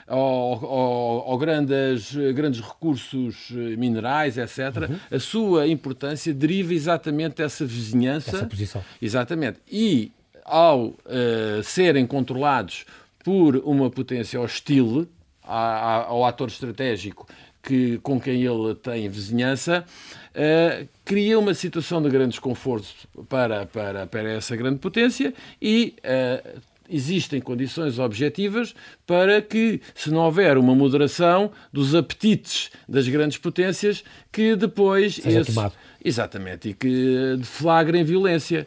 ou, 0.07 0.65
ou, 0.65 1.27
ou 1.27 1.39
grandes, 1.39 2.15
grandes 2.35 2.63
recursos 2.63 3.51
minerais, 3.51 4.39
etc., 4.39 4.89
uhum. 4.89 4.99
a 5.11 5.21
sua 5.21 5.69
importância 5.69 6.33
deriva 6.33 6.73
exatamente 6.73 7.37
dessa 7.37 7.67
vizinhança. 7.67 8.39
Essa 8.39 8.47
posição. 8.47 8.85
Exatamente. 9.03 9.59
E, 9.71 10.13
ao 10.47 10.87
uh, 10.87 11.63
serem 11.63 12.07
controlados 12.07 12.87
por 13.23 13.57
uma 13.57 13.91
potência 13.91 14.41
hostil, 14.41 15.07
ao 15.49 16.25
ator 16.25 16.49
estratégico 16.49 17.27
que, 17.63 17.99
com 17.99 18.21
quem 18.21 18.45
ele 18.45 18.75
tem 18.75 19.09
vizinhança, 19.09 19.85
uh, 20.31 20.89
cria 21.05 21.39
uma 21.39 21.55
situação 21.55 22.01
de 22.01 22.09
grande 22.09 22.31
desconforto 22.31 22.89
para, 23.29 23.67
para, 23.67 24.07
para 24.07 24.33
essa 24.33 24.57
grande 24.57 24.79
potência 24.79 25.35
e 25.61 25.95
uh, 25.99 26.61
existem 26.89 27.41
condições 27.41 27.99
objetivas 27.99 28.75
para 29.07 29.43
que, 29.43 29.81
se 29.95 30.11
não 30.11 30.21
houver 30.21 30.57
uma 30.57 30.75
moderação 30.75 31.51
dos 31.73 31.95
apetites 31.95 32.71
das 32.89 33.07
grandes 33.07 33.37
potências, 33.37 34.03
que 34.33 34.57
depois. 34.57 35.17
Seja 35.17 35.41
esse, 35.41 35.53
tomado. 35.53 35.75
Exatamente, 36.03 36.71
e 36.71 36.75
que 36.75 37.37
deflagrem 37.37 38.05
violência. 38.05 38.67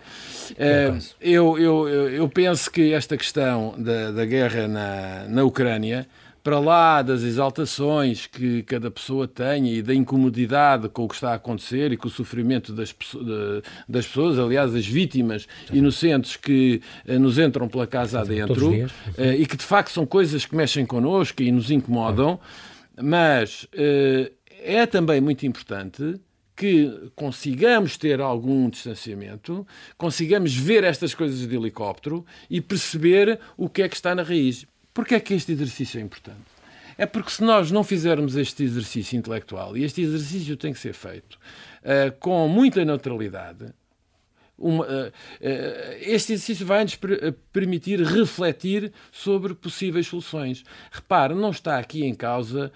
É 0.58 0.94
eu, 1.20 1.58
eu, 1.58 1.90
eu 2.10 2.30
penso 2.30 2.70
que 2.70 2.94
esta 2.94 3.18
questão 3.18 3.74
da, 3.78 4.12
da 4.12 4.26
guerra 4.26 4.68
na, 4.68 5.26
na 5.28 5.44
Ucrânia 5.44 6.08
para 6.44 6.60
lá 6.60 7.02
das 7.02 7.22
exaltações 7.22 8.26
que 8.26 8.64
cada 8.64 8.90
pessoa 8.90 9.28
tenha 9.28 9.72
e 9.72 9.82
da 9.82 9.94
incomodidade 9.94 10.90
com 10.90 11.06
o 11.06 11.08
que 11.08 11.16
está 11.16 11.32
a 11.32 11.36
acontecer 11.36 11.92
e 11.92 11.98
com 11.98 12.08
o 12.08 12.12
sofrimento 12.12 12.74
das, 12.74 12.96
das 13.88 14.08
pessoas, 14.08 14.40
aliás, 14.40 14.74
as 14.74 14.86
vítimas 14.86 15.48
inocentes 15.72 16.36
que 16.36 16.82
uh, 17.08 17.20
nos 17.20 17.38
entram 17.38 17.68
pela 17.68 17.86
casa 17.86 18.22
adentro 18.22 18.72
uh, 18.72 18.86
e 19.38 19.46
que 19.46 19.56
de 19.56 19.64
facto 19.64 19.92
são 19.92 20.06
coisas 20.06 20.46
que 20.46 20.56
mexem 20.56 20.86
connosco 20.86 21.42
e 21.44 21.52
nos 21.52 21.70
incomodam, 21.70 22.40
mas 23.00 23.64
uh, 23.64 24.32
é 24.64 24.86
também 24.86 25.22
muito 25.22 25.46
importante 25.46 26.20
que 26.56 27.12
consigamos 27.16 27.98
ter 27.98 28.22
algum 28.22 28.70
distanciamento, 28.70 29.66
consigamos 29.98 30.56
ver 30.56 30.84
estas 30.84 31.16
coisas 31.16 31.48
de 31.48 31.56
helicóptero 31.56 32.24
e 32.50 32.62
perceber 32.62 33.40
o 33.58 33.68
que 33.68 33.82
é 33.82 33.90
que 33.90 33.96
está 33.96 34.14
na 34.14 34.22
raiz. 34.22 34.68
Porquê 35.02 35.16
é 35.16 35.20
que 35.20 35.34
este 35.34 35.52
exercício 35.52 36.00
é 36.00 36.04
importante? 36.04 36.46
É 36.96 37.08
porque 37.08 37.32
se 37.32 37.44
nós 37.44 37.72
não 37.72 37.84
fizermos 37.84 38.36
este 38.36 38.64
exercício 38.64 39.18
intelectual, 39.18 39.76
e 39.76 39.84
este 39.84 40.00
exercício 40.00 40.56
tem 40.56 40.72
que 40.72 40.78
ser 40.78 40.94
feito 40.94 41.40
uh, 41.82 42.16
com 42.20 42.48
muita 42.48 42.86
neutralidade, 42.86 43.74
uma, 44.56 44.86
uh, 44.86 45.08
uh, 45.08 45.12
este 46.02 46.34
exercício 46.34 46.68
vai-nos 46.68 47.00
permitir 47.52 48.00
refletir 48.00 48.94
sobre 49.12 49.56
possíveis 49.56 50.06
soluções. 50.06 50.64
Repare, 50.92 51.34
não 51.34 51.50
está 51.50 51.80
aqui 51.80 52.06
em 52.06 52.14
causa 52.14 52.72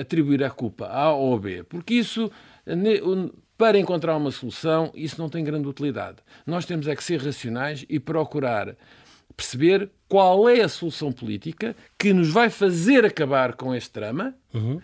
atribuir 0.00 0.42
a 0.42 0.50
culpa 0.50 0.88
A 0.88 1.12
ou 1.12 1.38
B, 1.38 1.62
porque 1.62 1.94
isso, 1.94 2.32
para 3.56 3.78
encontrar 3.78 4.16
uma 4.16 4.32
solução, 4.32 4.90
isso 4.92 5.20
não 5.20 5.28
tem 5.28 5.44
grande 5.44 5.68
utilidade. 5.68 6.16
Nós 6.44 6.66
temos 6.66 6.88
é 6.88 6.96
que 6.96 7.04
ser 7.04 7.22
racionais 7.22 7.86
e 7.88 8.00
procurar 8.00 8.74
perceber 9.36 9.88
qual 10.08 10.48
é 10.48 10.60
a 10.60 10.68
solução 10.68 11.12
política 11.12 11.74
que 11.98 12.12
nos 12.12 12.30
vai 12.30 12.50
fazer 12.50 13.04
acabar 13.04 13.54
com 13.54 13.74
este 13.74 13.92
drama 13.92 14.34
uhum. 14.54 14.80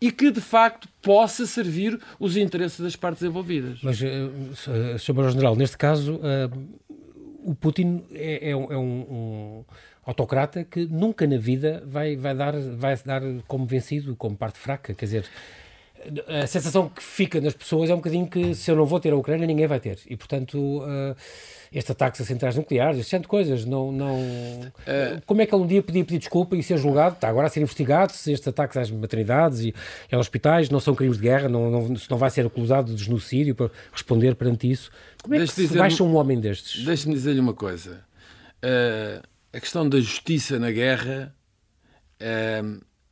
e 0.00 0.12
que, 0.12 0.30
de 0.30 0.40
facto, 0.40 0.88
possa 1.02 1.46
servir 1.46 1.98
os 2.18 2.36
interesses 2.36 2.80
das 2.80 2.96
partes 2.96 3.22
envolvidas. 3.22 3.78
Mas, 3.82 4.00
uh, 4.00 4.98
Sr. 4.98 5.30
General, 5.30 5.56
neste 5.56 5.78
caso, 5.78 6.16
uh, 6.16 6.76
o 7.44 7.54
Putin 7.54 8.04
é, 8.12 8.50
é, 8.50 8.56
um, 8.56 8.72
é 8.72 8.76
um, 8.76 8.82
um, 8.82 9.64
autocrata 10.04 10.64
que 10.64 10.84
nunca 10.86 11.26
na 11.26 11.38
vida 11.38 11.82
vai, 11.86 12.16
vai, 12.16 12.34
dar, 12.34 12.58
vai 12.58 12.96
dar 13.04 13.22
como 13.46 13.64
vencido, 13.64 14.14
como 14.16 14.36
parte 14.36 14.58
fraca. 14.58 14.92
Quer 14.94 15.04
dizer, 15.04 15.24
a 16.26 16.46
sensação 16.46 16.88
que 16.88 17.02
fica 17.02 17.40
nas 17.40 17.54
pessoas 17.54 17.90
é 17.90 17.94
um 17.94 17.98
bocadinho 17.98 18.26
que 18.26 18.54
se 18.54 18.70
eu 18.70 18.76
não 18.76 18.84
vou 18.84 19.00
ter 19.00 19.12
a 19.12 19.16
Ucrânia, 19.16 19.46
ninguém 19.46 19.66
vai 19.66 19.80
ter. 19.80 19.98
E, 20.06 20.16
portanto, 20.16 20.56
uh, 20.56 21.16
este 21.72 21.92
ataque 21.92 22.22
a 22.22 22.24
centrais 22.24 22.56
nucleares, 22.56 22.98
este 22.98 23.10
tipo 23.10 23.22
de 23.22 23.28
coisas, 23.28 23.64
não... 23.64 23.90
não... 23.92 24.16
Uh, 24.16 25.20
Como 25.26 25.42
é 25.42 25.46
que 25.46 25.54
ele 25.54 25.62
um 25.62 25.66
dia 25.66 25.82
podia 25.82 26.04
pedir 26.04 26.18
desculpa 26.18 26.56
e 26.56 26.62
ser 26.62 26.78
julgado? 26.78 27.14
Está 27.14 27.28
agora 27.28 27.46
a 27.46 27.50
ser 27.50 27.60
investigado 27.60 28.12
se 28.12 28.32
estes 28.32 28.46
ataques 28.48 28.76
às 28.76 28.90
maternidades 28.90 29.60
e, 29.60 29.74
e 30.10 30.14
aos 30.14 30.26
hospitais 30.26 30.70
não 30.70 30.80
são 30.80 30.94
crimes 30.94 31.16
de 31.16 31.22
guerra, 31.22 31.48
não, 31.48 31.70
não, 31.70 31.94
não 32.10 32.18
vai 32.18 32.30
ser 32.30 32.46
acusado 32.46 32.94
de 32.94 33.04
genocídio 33.04 33.54
para 33.54 33.70
responder 33.92 34.34
perante 34.34 34.70
isso. 34.70 34.90
Como 35.22 35.34
é 35.34 35.38
que 35.38 35.48
se 35.48 35.68
baixa 35.76 36.02
um 36.02 36.14
homem 36.16 36.40
destes? 36.40 36.84
Deixe-me 36.84 37.14
dizer-lhe 37.14 37.40
uma 37.40 37.54
coisa. 37.54 38.04
Uh, 38.64 39.22
a 39.52 39.60
questão 39.60 39.88
da 39.88 39.98
justiça 40.00 40.58
na 40.58 40.70
guerra 40.70 41.34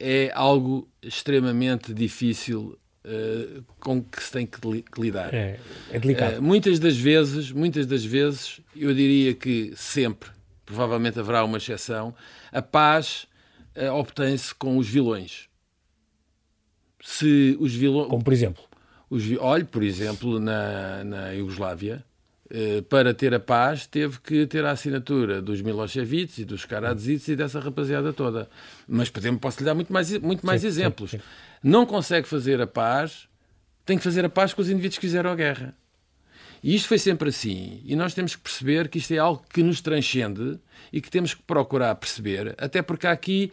é 0.00 0.30
algo 0.34 0.88
extremamente 1.02 1.92
difícil 1.92 2.78
uh, 3.04 3.64
com 3.78 4.02
que 4.02 4.22
se 4.22 4.32
tem 4.32 4.46
que, 4.46 4.60
que 4.60 5.00
lidar. 5.00 5.32
É, 5.32 5.58
é 5.90 5.98
delicado. 5.98 6.38
Uh, 6.38 6.42
muitas 6.42 6.78
das 6.78 6.96
vezes, 6.96 7.50
muitas 7.52 7.86
das 7.86 8.04
vezes, 8.04 8.60
eu 8.74 8.94
diria 8.94 9.34
que 9.34 9.72
sempre, 9.76 10.30
provavelmente 10.64 11.18
haverá 11.18 11.44
uma 11.44 11.58
exceção, 11.58 12.14
a 12.50 12.62
paz 12.62 13.26
uh, 13.76 13.92
obtém-se 13.92 14.54
com 14.54 14.78
os 14.78 14.88
vilões. 14.88 15.48
Se 17.02 17.56
os 17.60 17.74
vilões... 17.74 18.08
Como 18.08 18.24
por 18.24 18.32
exemplo? 18.32 18.64
Os, 19.10 19.22
olhe, 19.38 19.64
por 19.64 19.82
exemplo, 19.82 20.40
na, 20.40 21.04
na 21.04 21.30
Iugoslávia, 21.32 22.04
para 22.88 23.12
ter 23.12 23.34
a 23.34 23.40
paz, 23.40 23.86
teve 23.86 24.20
que 24.20 24.46
ter 24.46 24.64
a 24.64 24.70
assinatura 24.70 25.42
dos 25.42 25.60
Milosevic 25.60 26.42
e 26.42 26.44
dos 26.44 26.64
Karadzic 26.64 27.32
e 27.32 27.36
dessa 27.36 27.58
rapaziada 27.58 28.12
toda. 28.12 28.48
Mas 28.86 29.10
podemos, 29.10 29.40
posso 29.40 29.58
lhe 29.58 29.64
dar 29.64 29.74
muito 29.74 29.92
mais, 29.92 30.16
muito 30.18 30.46
mais 30.46 30.60
sim, 30.60 30.68
exemplos. 30.68 31.10
Sim, 31.10 31.18
sim. 31.18 31.24
Não 31.64 31.86
consegue 31.86 32.28
fazer 32.28 32.60
a 32.60 32.66
paz, 32.66 33.26
tem 33.86 33.96
que 33.96 34.04
fazer 34.04 34.22
a 34.22 34.28
paz 34.28 34.52
com 34.52 34.60
os 34.60 34.68
indivíduos 34.68 34.98
que 34.98 35.06
fizeram 35.06 35.30
a 35.30 35.34
guerra. 35.34 35.74
E 36.62 36.74
isto 36.74 36.88
foi 36.88 36.98
sempre 36.98 37.30
assim. 37.30 37.80
E 37.84 37.96
nós 37.96 38.12
temos 38.12 38.36
que 38.36 38.42
perceber 38.42 38.88
que 38.88 38.98
isto 38.98 39.12
é 39.14 39.18
algo 39.18 39.42
que 39.50 39.62
nos 39.62 39.80
transcende 39.80 40.58
e 40.92 41.00
que 41.00 41.10
temos 41.10 41.32
que 41.32 41.42
procurar 41.42 41.94
perceber, 41.94 42.54
até 42.58 42.82
porque 42.82 43.06
há 43.06 43.12
aqui 43.12 43.50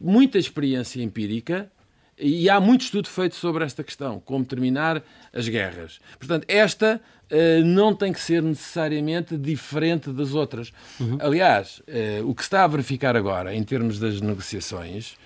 muita 0.00 0.38
experiência 0.38 1.00
empírica 1.00 1.70
e 2.18 2.48
há 2.50 2.60
muito 2.60 2.82
estudo 2.82 3.08
feito 3.08 3.34
sobre 3.36 3.64
esta 3.64 3.82
questão, 3.82 4.20
como 4.20 4.44
terminar 4.44 5.02
as 5.32 5.48
guerras. 5.48 6.00
Portanto, 6.18 6.44
esta 6.46 7.00
uh, 7.30 7.64
não 7.64 7.94
tem 7.94 8.12
que 8.12 8.20
ser 8.20 8.42
necessariamente 8.42 9.36
diferente 9.36 10.10
das 10.10 10.34
outras. 10.34 10.72
Uhum. 11.00 11.18
Aliás, 11.20 11.80
uh, 11.80 12.28
o 12.28 12.34
que 12.34 12.42
se 12.42 12.46
está 12.46 12.64
a 12.64 12.66
verificar 12.68 13.16
agora, 13.16 13.54
em 13.54 13.62
termos 13.62 13.98
das 13.98 14.20
negociações, 14.20 15.16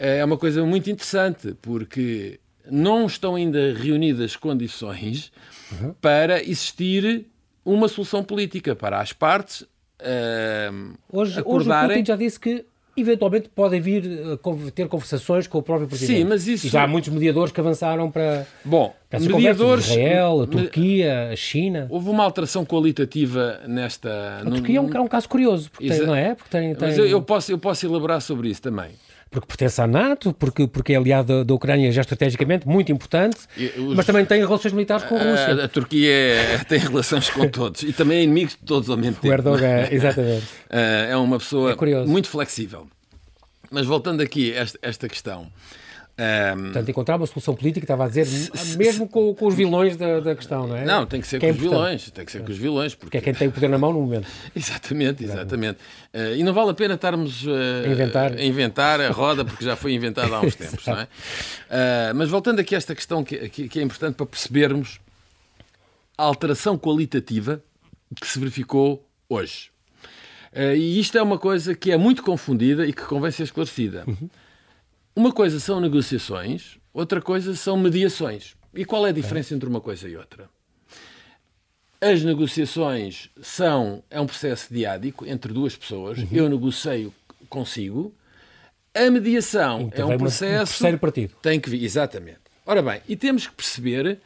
é 0.00 0.24
uma 0.24 0.38
coisa 0.38 0.64
muito 0.64 0.90
interessante, 0.90 1.54
porque 1.60 2.40
não 2.70 3.06
estão 3.06 3.34
ainda 3.34 3.74
reunidas 3.74 4.34
condições 4.34 5.30
uhum. 5.70 5.94
para 6.00 6.42
existir 6.42 7.26
uma 7.62 7.86
solução 7.86 8.24
política 8.24 8.74
para 8.74 8.98
as 8.98 9.12
partes 9.12 9.60
uh, 9.60 10.94
hoje, 11.12 11.38
acordarem... 11.38 11.84
Hoje 11.84 11.92
o 11.92 11.96
Putin 11.98 12.06
já 12.06 12.16
disse 12.16 12.40
que 12.40 12.64
eventualmente 12.96 13.50
podem 13.50 13.78
vir 13.78 14.02
a 14.32 14.70
ter 14.70 14.88
conversações 14.88 15.46
com 15.46 15.58
o 15.58 15.62
próprio 15.62 15.86
Presidente. 15.86 16.18
Sim, 16.18 16.24
mas 16.24 16.46
isso... 16.46 16.66
E 16.66 16.70
já 16.70 16.84
há 16.84 16.86
muitos 16.86 17.10
mediadores 17.12 17.52
que 17.52 17.60
avançaram 17.60 18.10
para, 18.10 18.46
Bom, 18.64 18.94
para 19.08 19.20
mediadores... 19.20 19.86
Israel, 19.86 20.42
a 20.42 20.46
Turquia, 20.46 21.28
a 21.30 21.36
China... 21.36 21.86
Houve 21.90 22.08
uma 22.08 22.24
alteração 22.24 22.64
qualitativa 22.64 23.60
nesta... 23.66 24.38
A 24.40 24.50
Turquia 24.50 24.78
é 24.78 24.80
um, 24.80 24.94
é 24.94 25.00
um 25.00 25.08
caso 25.08 25.28
curioso, 25.28 25.70
porque 25.70 25.88
tem, 25.88 26.06
não 26.06 26.14
é? 26.14 26.34
Porque 26.34 26.50
tem, 26.50 26.74
tem... 26.74 26.88
Mas 26.88 26.96
eu, 26.96 27.06
eu, 27.06 27.20
posso, 27.20 27.52
eu 27.52 27.58
posso 27.58 27.84
elaborar 27.84 28.22
sobre 28.22 28.48
isso 28.48 28.62
também 28.62 28.92
porque 29.30 29.46
pertence 29.46 29.80
à 29.80 29.86
NATO, 29.86 30.32
porque, 30.32 30.66
porque 30.66 30.92
é 30.92 30.96
aliado 30.96 31.44
da, 31.44 31.54
Ucrânia 31.54 31.92
já 31.92 32.00
estrategicamente, 32.00 32.66
muito 32.66 32.90
importante, 32.90 33.38
os, 33.78 33.94
mas 33.94 34.04
também 34.04 34.24
tem 34.24 34.40
relações 34.40 34.72
militares 34.72 35.04
com 35.04 35.16
a 35.16 35.22
Rússia. 35.22 35.62
A, 35.62 35.64
a 35.66 35.68
Turquia 35.68 36.12
é, 36.12 36.58
tem 36.68 36.78
relações 36.80 37.30
com 37.30 37.48
todos 37.48 37.82
e 37.82 37.92
também 37.92 38.18
é 38.18 38.22
inimigo 38.24 38.50
de 38.50 38.56
todos 38.58 38.90
ao 38.90 38.96
mesmo 38.96 39.14
tempo. 39.14 39.28
O 39.28 39.32
Erdogan, 39.32 39.86
exatamente. 39.90 40.46
É 40.68 41.16
uma 41.16 41.38
pessoa 41.38 41.76
é 41.80 42.04
muito 42.06 42.28
flexível. 42.28 42.88
Mas 43.70 43.86
voltando 43.86 44.20
aqui 44.20 44.52
a 44.52 44.62
esta, 44.62 44.78
esta 44.82 45.08
questão, 45.08 45.46
um... 46.20 46.62
Portanto, 46.64 46.88
encontrar 46.90 47.16
uma 47.16 47.26
solução 47.26 47.54
política, 47.54 47.84
estava 47.84 48.04
a 48.04 48.08
dizer, 48.08 48.26
mesmo 48.76 49.08
com, 49.08 49.34
com 49.34 49.46
os 49.46 49.54
vilões 49.54 49.96
da, 49.96 50.20
da, 50.20 50.34
questão, 50.34 50.66
não 50.66 50.76
é? 50.76 50.84
Não, 50.84 51.06
tem 51.06 51.20
que 51.20 51.26
ser 51.26 51.40
que 51.40 51.46
com 51.46 51.52
é 51.52 51.54
os 51.54 51.58
vilões, 51.58 52.10
tem 52.10 52.24
que 52.24 52.32
ser 52.32 52.42
com 52.42 52.50
os 52.50 52.58
vilões. 52.58 52.94
Porque... 52.94 53.16
é 53.16 53.20
quem 53.20 53.32
tem 53.32 53.48
o 53.48 53.52
poder 53.52 53.68
na 53.68 53.78
mão 53.78 53.92
no 53.92 54.00
momento. 54.00 54.28
exatamente, 54.54 55.24
exatamente. 55.24 55.78
Uh, 56.12 56.36
e 56.36 56.42
não 56.42 56.52
vale 56.52 56.70
a 56.70 56.74
pena 56.74 56.94
estarmos 56.94 57.46
uh, 57.46 57.90
inventar. 57.90 58.32
a 58.32 58.44
inventar 58.44 59.00
a 59.00 59.10
roda, 59.10 59.44
porque 59.44 59.64
já 59.64 59.76
foi 59.76 59.94
inventada 59.94 60.36
há 60.36 60.40
uns 60.40 60.54
tempos, 60.56 60.86
não 60.86 61.00
é? 61.00 61.04
Uh, 61.04 62.14
mas 62.14 62.28
voltando 62.28 62.60
aqui 62.60 62.74
a 62.74 62.78
esta 62.78 62.94
questão 62.94 63.24
que, 63.24 63.48
que, 63.48 63.68
que 63.68 63.78
é 63.80 63.82
importante 63.82 64.14
para 64.14 64.26
percebermos 64.26 65.00
a 66.18 66.22
alteração 66.22 66.76
qualitativa 66.76 67.62
que 68.20 68.26
se 68.26 68.38
verificou 68.38 69.06
hoje. 69.28 69.70
e 70.76 70.98
isto 70.98 71.16
é 71.16 71.22
uma 71.22 71.38
coisa 71.38 71.74
que 71.74 71.92
é 71.92 71.96
muito 71.96 72.22
confundida 72.22 72.84
e 72.84 72.92
que 72.92 73.02
convém 73.02 73.30
ser 73.30 73.44
esclarecida. 73.44 74.04
Uhum. 74.06 74.28
Uma 75.14 75.32
coisa 75.32 75.58
são 75.58 75.80
negociações, 75.80 76.78
outra 76.92 77.20
coisa 77.20 77.54
são 77.54 77.76
mediações. 77.76 78.56
E 78.72 78.84
qual 78.84 79.06
é 79.06 79.10
a 79.10 79.12
diferença 79.12 79.54
entre 79.54 79.68
uma 79.68 79.80
coisa 79.80 80.08
e 80.08 80.16
outra? 80.16 80.48
As 82.00 82.22
negociações 82.22 83.28
são 83.42 84.02
é 84.08 84.20
um 84.20 84.26
processo 84.26 84.72
diádico 84.72 85.26
entre 85.26 85.52
duas 85.52 85.76
pessoas. 85.76 86.18
Uhum. 86.18 86.28
Eu 86.32 86.48
negocio 86.48 87.12
consigo. 87.48 88.14
A 88.94 89.10
mediação 89.10 89.82
então, 89.82 90.10
é 90.10 90.14
um 90.14 90.18
processo. 90.18 90.62
Um 90.62 90.66
terceiro 90.66 90.98
partido. 90.98 91.34
Tem 91.42 91.60
que 91.60 91.68
vir, 91.68 91.84
exatamente. 91.84 92.40
Ora 92.64 92.82
bem, 92.82 93.02
e 93.08 93.16
temos 93.16 93.46
que 93.46 93.54
perceber 93.54 94.18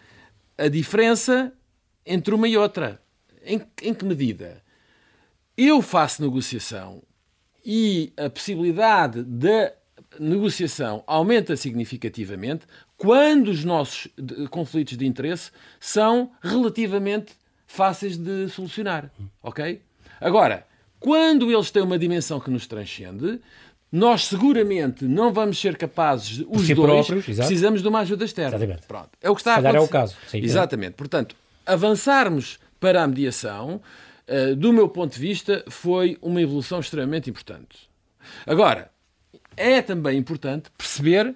a 0.56 0.68
diferença 0.68 1.52
entre 2.06 2.34
uma 2.34 2.46
e 2.46 2.56
outra. 2.56 3.00
Em, 3.44 3.60
em 3.82 3.92
que 3.92 4.04
medida? 4.04 4.62
Eu 5.56 5.82
faço 5.82 6.22
negociação 6.22 7.02
e 7.64 8.12
a 8.16 8.28
possibilidade 8.28 9.22
de 9.22 9.72
negociação 10.18 11.02
aumenta 11.06 11.56
significativamente 11.56 12.66
quando 12.96 13.48
os 13.48 13.64
nossos 13.64 14.08
conflitos 14.50 14.96
de 14.96 15.06
interesse 15.06 15.50
são 15.80 16.30
relativamente 16.42 17.32
fáceis 17.66 18.16
de 18.16 18.48
solucionar. 18.48 19.10
Ok? 19.42 19.80
Agora, 20.20 20.66
quando 21.00 21.50
eles 21.50 21.70
têm 21.70 21.82
uma 21.82 21.98
dimensão 21.98 22.40
que 22.40 22.50
nos 22.50 22.66
transcende, 22.66 23.40
nós 23.90 24.26
seguramente 24.26 25.04
não 25.04 25.32
vamos 25.32 25.60
ser 25.60 25.76
capazes, 25.76 26.38
de, 26.38 26.46
os 26.48 26.66
si 26.66 26.74
dois, 26.74 27.06
próprios, 27.06 27.36
precisamos 27.36 27.82
de 27.82 27.88
uma 27.88 28.00
ajuda 28.00 28.24
externa. 28.24 28.56
Exatamente. 28.56 28.86
Pronto. 28.86 29.10
É 29.22 29.30
o 29.30 29.34
que 29.34 29.40
está 29.40 29.52
a 29.52 29.58
acontecer. 29.58 29.76
é 29.76 29.80
o 29.80 29.88
caso. 29.88 30.16
Sim, 30.26 30.38
Exatamente. 30.38 30.94
É. 30.94 30.96
Portanto, 30.96 31.36
avançarmos 31.66 32.58
para 32.80 33.02
a 33.02 33.06
mediação, 33.06 33.80
uh, 34.28 34.56
do 34.56 34.72
meu 34.72 34.88
ponto 34.88 35.14
de 35.14 35.20
vista, 35.20 35.64
foi 35.68 36.18
uma 36.20 36.40
evolução 36.40 36.80
extremamente 36.80 37.30
importante. 37.30 37.88
Agora, 38.46 38.90
é 39.56 39.82
também 39.82 40.18
importante 40.18 40.70
perceber 40.76 41.34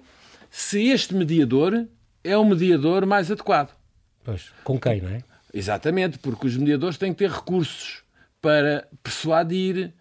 se 0.49 0.87
este 0.87 1.13
mediador 1.13 1.85
é 2.23 2.37
o 2.37 2.45
mediador 2.45 3.05
mais 3.05 3.31
adequado. 3.31 3.75
Pois, 4.23 4.51
com 4.63 4.79
quem, 4.79 5.01
não 5.01 5.09
é? 5.09 5.23
Exatamente, 5.53 6.19
porque 6.19 6.47
os 6.47 6.57
mediadores 6.57 6.97
têm 6.97 7.13
que 7.13 7.19
ter 7.19 7.31
recursos 7.31 8.03
para 8.41 8.87
persuadir, 9.03 9.93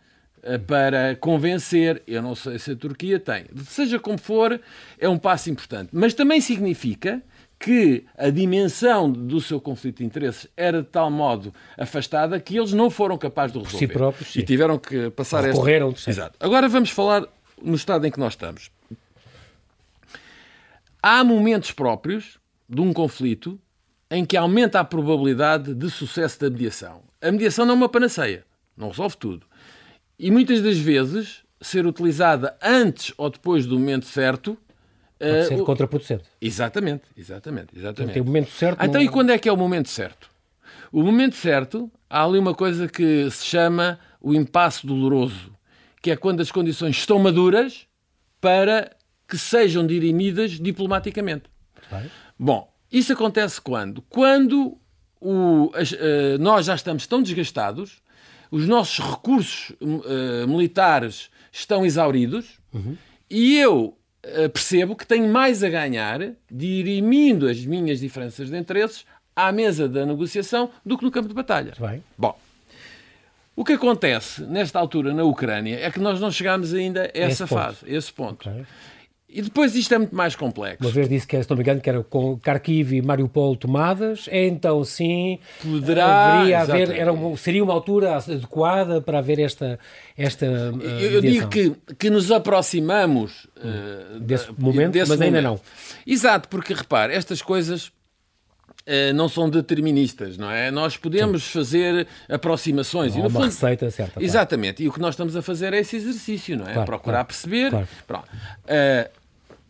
eh, 0.43 0.59
para 0.59 1.17
convencer. 1.17 2.03
Eu 2.07 2.23
não 2.23 2.35
sei 2.35 2.59
se 2.59 2.73
a 2.73 2.77
Turquia 2.77 3.19
tem. 3.19 3.47
Seja 3.67 3.99
como 3.99 4.19
for, 4.19 4.61
é 4.99 5.09
um 5.09 5.19
passo 5.19 5.51
importante. 5.51 5.91
Mas 5.93 6.15
também 6.15 6.41
significa 6.41 7.23
que 7.59 8.05
a 8.17 8.31
dimensão 8.31 9.11
do 9.11 9.41
seu 9.41 9.61
conflito 9.61 9.99
de 9.99 10.05
interesses 10.05 10.47
era 10.57 10.81
de 10.81 10.89
tal 10.89 11.11
modo 11.11 11.53
afastada 11.77 12.39
que 12.39 12.57
eles 12.57 12.73
não 12.73 12.89
foram 12.89 13.19
capazes 13.19 13.53
de 13.53 13.59
resolver. 13.59 13.87
Por 13.87 13.93
si 13.93 13.99
próprios, 13.99 14.33
sim. 14.33 14.41
E 14.41 14.43
tiveram 14.45 14.79
que 14.79 15.11
passar 15.11 15.43
Recorreram 15.43 15.91
esta... 15.91 16.09
Exato. 16.09 16.37
Agora 16.39 16.69
vamos 16.69 16.91
falar 16.91 17.27
no 17.63 17.75
estado 17.75 18.07
em 18.07 18.11
que 18.11 18.19
nós 18.19 18.35
estamos. 18.35 18.71
Há 21.03 21.23
momentos 21.23 21.71
próprios 21.73 22.39
de 22.69 22.81
um 22.81 22.93
conflito 22.93 23.59
em 24.11 24.25
que 24.25 24.37
aumenta 24.37 24.81
a 24.81 24.85
probabilidade 24.85 25.75
de 25.75 25.91
sucesso 25.91 26.41
da 26.41 26.51
mediação. 26.51 27.03
A 27.21 27.31
mediação 27.31 27.65
não 27.65 27.75
é 27.75 27.77
uma 27.77 27.89
panaceia, 27.89 28.45
não 28.77 28.89
resolve 28.89 29.17
tudo. 29.17 29.47
E 30.19 30.31
muitas 30.31 30.63
das 30.63 30.79
vezes 30.79 31.43
ser 31.61 31.87
utilizada 31.87 32.57
antes 32.63 33.13
ou 33.17 33.31
depois 33.31 33.67
do 33.67 33.79
momento 33.79 34.07
certo 34.07 34.57
Pode 35.19 35.47
ser 35.47 35.61
uh, 35.61 35.65
contraproducente. 35.65 36.25
Exatamente, 36.41 37.03
exatamente, 37.17 37.77
exatamente. 37.77 38.13
Tem 38.13 38.23
o 38.23 38.25
momento 38.25 38.51
certo. 38.51 38.85
Então, 38.85 39.01
não... 39.01 39.03
e 39.03 39.09
quando 39.09 39.31
é 39.31 39.39
que 39.39 39.49
é 39.49 39.53
o 39.53 39.57
momento 39.57 39.89
certo? 39.89 40.31
O 40.93 41.03
momento 41.03 41.35
certo, 41.35 41.91
há 42.09 42.25
ali 42.25 42.39
uma 42.39 42.55
coisa 42.55 42.87
que 42.87 43.29
se 43.31 43.45
chama 43.45 43.99
o 44.21 44.33
impasse 44.33 44.87
doloroso 44.87 45.53
que 46.01 46.11
é 46.11 46.17
quando 46.17 46.41
as 46.41 46.51
condições 46.51 46.97
estão 46.97 47.19
maduras 47.19 47.87
para 48.41 48.97
que 49.27 49.37
sejam 49.37 49.87
dirimidas 49.87 50.53
diplomaticamente. 50.53 51.45
Bem. 51.91 52.11
Bom, 52.39 52.73
isso 52.91 53.13
acontece 53.13 53.61
quando? 53.61 54.03
Quando 54.03 54.79
o, 55.21 55.71
as, 55.75 55.93
uh, 55.93 55.97
nós 56.41 56.67
já 56.67 56.75
estamos 56.75 57.07
tão 57.07 57.23
desgastados, 57.23 58.01
os 58.51 58.67
nossos 58.67 59.05
recursos 59.05 59.71
uh, 59.81 60.49
militares 60.49 61.31
estão 61.53 61.85
exauridos 61.85 62.59
uhum. 62.73 62.97
e 63.29 63.59
eu 63.59 63.97
uh, 64.25 64.49
percebo 64.51 64.97
que 64.97 65.07
tenho 65.07 65.31
mais 65.31 65.63
a 65.63 65.69
ganhar 65.69 66.21
dirimindo 66.51 67.49
as 67.49 67.65
minhas 67.65 68.01
diferenças 68.01 68.49
de 68.49 68.57
interesses 68.57 69.05
à 69.37 69.53
mesa 69.53 69.89
da 69.89 70.07
negociação 70.07 70.71
do 70.85 70.97
que 70.97 71.05
no 71.05 71.11
campo 71.11 71.29
de 71.29 71.35
batalha. 71.35 71.75
Bem. 71.79 72.03
Bom, 72.17 72.39
o 73.59 73.65
que 73.65 73.73
acontece 73.73 74.43
nesta 74.45 74.79
altura 74.79 75.13
na 75.13 75.25
Ucrânia 75.25 75.81
é 75.83 75.91
que 75.91 75.99
nós 75.99 76.21
não 76.21 76.31
chegámos 76.31 76.73
ainda 76.73 77.03
a 77.03 77.11
essa 77.13 77.43
esse 77.43 77.47
fase, 77.49 77.79
a 77.85 77.91
esse 77.91 78.13
ponto. 78.13 78.49
Okay. 78.49 78.65
E 79.29 79.43
depois 79.43 79.75
isto 79.75 79.93
é 79.93 79.99
muito 79.99 80.15
mais 80.15 80.37
complexo. 80.37 80.85
Uma 80.85 80.93
vez 80.93 81.09
disse 81.09 81.27
que, 81.27 81.43
se 81.43 81.51
não 81.51 81.57
me 81.57 81.65
engano, 81.65 81.81
que 81.81 81.91
era 81.91 82.05
com 82.05 82.39
Kharkiv 82.39 82.93
e 82.95 83.03
Mariupol 83.03 83.57
tomadas, 83.57 84.29
então 84.31 84.85
sim, 84.85 85.41
Poderá, 85.61 86.37
haveria 86.37 86.61
haver, 86.61 86.91
era 86.93 87.13
uma, 87.13 87.37
seria 87.37 87.65
uma 87.65 87.73
altura 87.73 88.15
adequada 88.15 89.01
para 89.01 89.19
haver 89.19 89.41
esta 89.41 89.77
esta 90.17 90.47
uh, 90.47 90.81
Eu, 90.81 91.11
eu 91.11 91.21
digo 91.21 91.49
que, 91.49 91.75
que 91.99 92.09
nos 92.09 92.31
aproximamos 92.31 93.49
uh, 93.57 94.21
desse 94.21 94.53
momento, 94.57 94.93
desse 94.93 95.11
mas 95.11 95.19
momento. 95.19 95.35
ainda 95.35 95.43
não. 95.43 95.61
Exato, 96.07 96.49
porque 96.49 96.73
repare, 96.73 97.13
estas 97.13 97.43
coisas 97.43 97.91
não 99.15 99.29
são 99.29 99.51
deterministas, 99.51 100.39
não 100.39 100.51
é? 100.51 100.71
Nós 100.71 100.97
podemos 100.97 101.45
Sim. 101.45 101.59
fazer 101.59 102.07
aproximações. 102.29 103.13
Não, 103.13 103.21
e 103.21 103.23
no 103.23 103.29
uma 103.29 103.41
fundo, 103.41 103.51
receita 103.51 103.91
certa. 103.91 104.23
Exatamente. 104.23 104.77
Claro. 104.77 104.85
E 104.85 104.89
o 104.89 104.93
que 104.93 105.01
nós 105.01 105.15
estamos 105.15 105.37
a 105.37 105.43
fazer 105.43 105.75
é 105.75 105.79
esse 105.79 105.97
exercício, 105.97 106.57
não 106.57 106.67
é? 106.67 106.73
Claro, 106.73 106.87
Procurar 106.87 107.25
claro, 107.25 107.27
perceber. 107.27 107.75
Uh, 107.75 109.11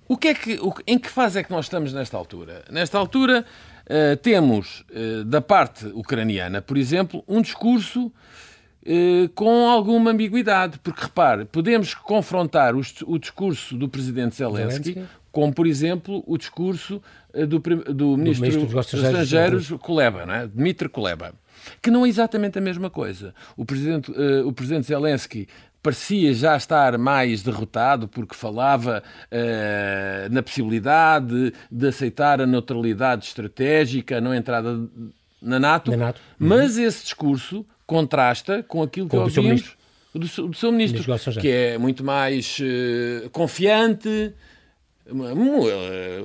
o 0.09 0.17
que 0.17 0.29
é 0.29 0.35
que, 0.35 0.55
o, 0.61 0.73
em 0.87 0.99
que 0.99 1.09
fase 1.09 1.39
é 1.39 1.43
que 1.43 1.51
nós 1.51 1.67
estamos 1.67 1.93
nesta 1.93 2.17
altura? 2.17 2.65
Nesta 2.71 2.97
altura 2.97 3.45
uh, 3.85 4.17
temos, 4.19 4.85
uh, 4.91 5.25
da 5.25 5.41
parte 5.41 5.87
ucraniana, 5.87 6.63
por 6.63 6.77
exemplo, 6.77 7.23
um 7.27 7.43
discurso 7.43 8.13
com 9.35 9.69
alguma 9.69 10.13
ambiguidade, 10.13 10.79
porque 10.79 11.03
repare, 11.03 11.45
podemos 11.45 11.93
confrontar 11.93 12.75
o, 12.75 12.81
o 13.07 13.19
discurso 13.19 13.77
do 13.77 13.87
presidente 13.87 14.37
Zelensky, 14.37 14.95
Zelensky, 14.95 15.15
com, 15.39 15.53
por 15.53 15.69
exemplo, 15.69 16.25
o 16.27 16.37
discurso 16.37 17.01
do, 17.33 17.61
do, 17.61 17.95
do 17.95 18.17
ministro, 18.17 18.43
ministro 18.43 18.67
dos 18.67 18.87
Estrangeiros, 18.87 19.23
estrangeiros 19.23 19.71
Kuleba, 19.81 20.27
não 20.27 20.35
é? 20.35 20.49
Dmitry 20.49 20.89
Kuleba, 20.89 21.33
que 21.81 21.93
não 21.93 22.05
é 22.05 22.09
exatamente 22.09 22.59
a 22.59 22.61
mesma 22.61 22.91
coisa. 22.91 23.33
O 23.57 23.65
presidente, 23.65 24.11
o 24.45 24.53
presidente 24.53 24.89
Zelensky 24.89 25.47
parecia 25.81 26.35
já 26.35 26.57
estar 26.57 26.99
mais 26.99 27.45
derrotado 27.45 28.09
porque 28.09 28.35
falava 28.35 29.01
uh, 29.01 30.35
na 30.35 30.43
possibilidade 30.43 31.53
de 31.71 31.87
aceitar 31.87 32.41
a 32.41 32.47
neutralidade 32.47 33.27
estratégica, 33.27 34.19
a 34.19 34.21
não 34.21 34.35
entrada 34.35 34.77
na 35.41 35.61
NATO, 35.61 35.93
na 35.93 35.97
NATO. 35.99 36.21
mas 36.37 36.77
uhum. 36.77 36.83
esse 36.83 37.05
discurso 37.05 37.65
contrasta 37.87 38.61
com 38.65 38.83
aquilo 38.83 39.09
que 39.09 39.17
com 39.17 39.23
ouvimos 39.23 39.77
do 40.13 40.27
seu, 40.27 40.49
do 40.49 40.57
seu 40.57 40.73
ministro, 40.73 41.05
que 41.41 41.49
é 41.49 41.79
muito 41.79 42.03
mais 42.03 42.59
uh, 42.59 43.31
confiante, 43.31 44.35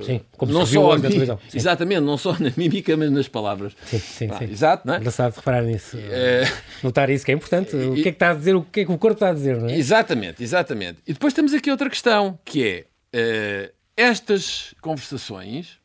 Sim, 0.04 0.20
como 0.36 0.52
não 0.52 0.66
se 0.66 0.74
só 0.74 0.96
na 0.96 1.08
televisão. 1.08 1.38
Sim. 1.48 1.58
Exatamente, 1.58 2.00
não 2.00 2.18
só 2.18 2.32
na 2.38 2.52
mímica, 2.56 2.96
mas 2.96 3.10
nas 3.10 3.28
palavras. 3.28 3.72
Sim, 3.86 3.98
sim, 3.98 4.28
sim. 4.28 4.44
Exato, 4.44 4.86
não 4.86 4.94
é? 4.94 4.98
Engraçado 4.98 5.34
reparar 5.34 5.62
nisso. 5.62 5.96
É... 5.96 6.44
Notar 6.82 7.08
isso 7.08 7.24
que 7.24 7.32
é 7.32 7.34
importante. 7.34 7.74
O 7.74 7.94
que 7.94 8.00
é 8.00 8.02
que 8.04 8.08
está 8.10 8.30
a 8.30 8.34
dizer, 8.34 8.54
o 8.54 8.62
que 8.62 8.80
é 8.80 8.84
que 8.84 8.92
o 8.92 8.98
corpo 8.98 9.14
está 9.14 9.30
a 9.30 9.32
dizer, 9.32 9.58
não 9.58 9.68
é? 9.68 9.76
Exatamente, 9.76 10.42
exatamente. 10.42 10.98
E 11.06 11.12
depois 11.12 11.32
temos 11.32 11.54
aqui 11.54 11.70
outra 11.70 11.88
questão, 11.88 12.38
que 12.44 12.86
é 13.12 13.68
uh, 13.68 13.72
estas 13.96 14.74
conversações 14.80 15.78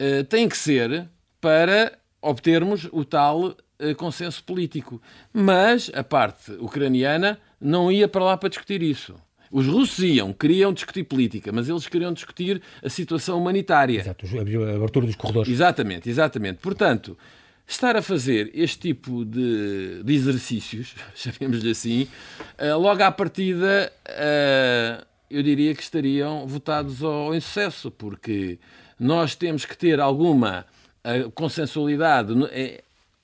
uh, 0.00 0.22
têm 0.24 0.48
que 0.48 0.56
ser 0.56 1.08
para 1.40 1.98
obtermos 2.22 2.88
o 2.92 3.04
tal 3.04 3.46
uh, 3.46 3.54
consenso 3.96 4.42
político. 4.44 5.02
Mas 5.32 5.90
a 5.92 6.04
parte 6.04 6.52
ucraniana 6.52 7.38
não 7.60 7.90
ia 7.90 8.06
para 8.06 8.24
lá 8.24 8.36
para 8.36 8.48
discutir 8.48 8.82
isso. 8.82 9.14
Os 9.54 9.68
russos 9.68 10.00
iam, 10.00 10.32
queriam 10.32 10.72
discutir 10.72 11.04
política, 11.04 11.52
mas 11.52 11.68
eles 11.68 11.86
queriam 11.86 12.12
discutir 12.12 12.60
a 12.82 12.88
situação 12.88 13.38
humanitária. 13.38 14.00
Exato, 14.00 14.26
a 14.26 14.74
abertura 14.74 15.06
dos 15.06 15.14
corredores. 15.14 15.48
Exatamente, 15.48 16.10
exatamente. 16.10 16.58
Portanto, 16.58 17.16
estar 17.64 17.94
a 17.94 18.02
fazer 18.02 18.50
este 18.52 18.80
tipo 18.80 19.24
de, 19.24 20.02
de 20.02 20.12
exercícios, 20.12 20.96
chamemos-lhe 21.14 21.70
assim, 21.70 22.08
uh, 22.58 22.76
logo 22.76 23.00
à 23.00 23.12
partida, 23.12 23.92
uh, 24.08 25.06
eu 25.30 25.40
diria 25.40 25.72
que 25.72 25.82
estariam 25.84 26.48
votados 26.48 27.00
ao 27.04 27.32
insucesso, 27.32 27.92
porque 27.92 28.58
nós 28.98 29.36
temos 29.36 29.64
que 29.64 29.78
ter 29.78 30.00
alguma 30.00 30.66
uh, 31.04 31.30
consensualidade, 31.30 32.34
no, 32.34 32.48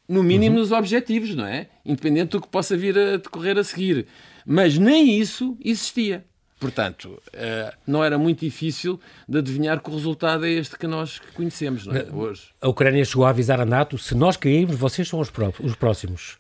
no 0.08 0.22
mínimo 0.22 0.54
uhum. 0.54 0.62
nos 0.62 0.70
objetivos, 0.70 1.34
não 1.34 1.44
é? 1.44 1.66
Independente 1.84 2.30
do 2.30 2.40
que 2.40 2.46
possa 2.46 2.76
vir 2.76 2.96
a 2.96 3.16
decorrer 3.16 3.58
a 3.58 3.64
seguir. 3.64 4.06
Mas 4.52 4.76
nem 4.76 5.16
isso 5.16 5.56
existia. 5.64 6.24
Portanto, 6.58 7.22
eh, 7.32 7.72
não 7.86 8.02
era 8.02 8.18
muito 8.18 8.40
difícil 8.40 8.98
de 9.28 9.38
adivinhar 9.38 9.80
que 9.80 9.88
o 9.88 9.94
resultado 9.94 10.44
é 10.44 10.50
este 10.50 10.76
que 10.76 10.88
nós 10.88 11.20
conhecemos 11.34 11.86
não 11.86 11.94
é? 11.94 12.04
hoje. 12.12 12.48
A 12.60 12.68
Ucrânia 12.68 13.04
chegou 13.04 13.24
a 13.24 13.30
avisar 13.30 13.60
a 13.60 13.64
NATO: 13.64 13.96
se 13.96 14.12
nós 14.12 14.36
cairmos, 14.36 14.74
vocês 14.74 15.06
são 15.06 15.20
os, 15.20 15.30
próximos. 15.30 16.36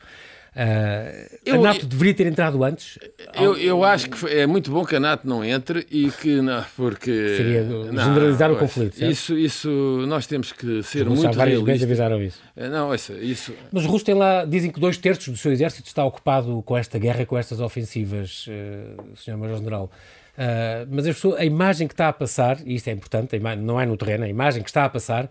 Uh, 0.50 1.38
eu, 1.46 1.54
a 1.54 1.58
NATO 1.58 1.86
deveria 1.86 2.12
ter 2.12 2.26
entrado 2.26 2.62
antes? 2.64 2.98
Eu, 3.34 3.56
eu 3.56 3.84
acho 3.84 4.10
que 4.10 4.26
é 4.26 4.46
muito 4.48 4.68
bom 4.70 4.84
que 4.84 4.96
a 4.96 5.00
NATO 5.00 5.26
não 5.26 5.44
entre 5.44 5.86
e 5.90 6.10
que 6.10 6.40
não, 6.42 6.64
porque 6.76 7.36
seria 7.36 7.64
generalizar 7.64 8.50
o 8.50 8.56
conflito. 8.56 8.96
Certo? 8.96 9.12
Isso, 9.12 9.38
isso 9.38 9.70
nós 10.08 10.26
temos 10.26 10.50
que 10.50 10.82
ser 10.82 11.06
Os 11.06 11.20
muito 11.20 11.36
várias 11.36 11.62
vezes 11.62 11.84
avisaram 11.84 12.20
isso. 12.20 12.40
Eh, 12.56 12.68
não, 12.68 12.92
isso, 12.92 13.12
isso. 13.12 13.54
Mas 13.70 13.84
os 13.84 13.88
russos 13.88 14.02
têm 14.02 14.14
lá, 14.14 14.44
dizem 14.44 14.72
que 14.72 14.80
dois 14.80 14.98
terços 14.98 15.28
do 15.28 15.36
seu 15.36 15.52
exército 15.52 15.86
está 15.86 16.04
ocupado 16.04 16.62
com 16.62 16.76
esta 16.76 16.98
guerra, 16.98 17.24
com 17.24 17.38
estas 17.38 17.60
ofensivas, 17.60 18.46
uh, 18.48 19.16
Sr. 19.16 19.36
Major-General. 19.36 19.84
Uh, 19.84 20.88
mas 20.90 21.06
a 21.36 21.44
imagem 21.44 21.86
que 21.86 21.94
está 21.94 22.08
a 22.08 22.12
passar, 22.12 22.58
e 22.66 22.74
isto 22.74 22.88
é 22.88 22.92
importante, 22.92 23.38
não 23.38 23.80
é 23.80 23.86
no 23.86 23.96
terreno, 23.96 24.24
a 24.24 24.28
imagem 24.28 24.62
que 24.62 24.70
está 24.70 24.84
a 24.84 24.88
passar 24.88 25.28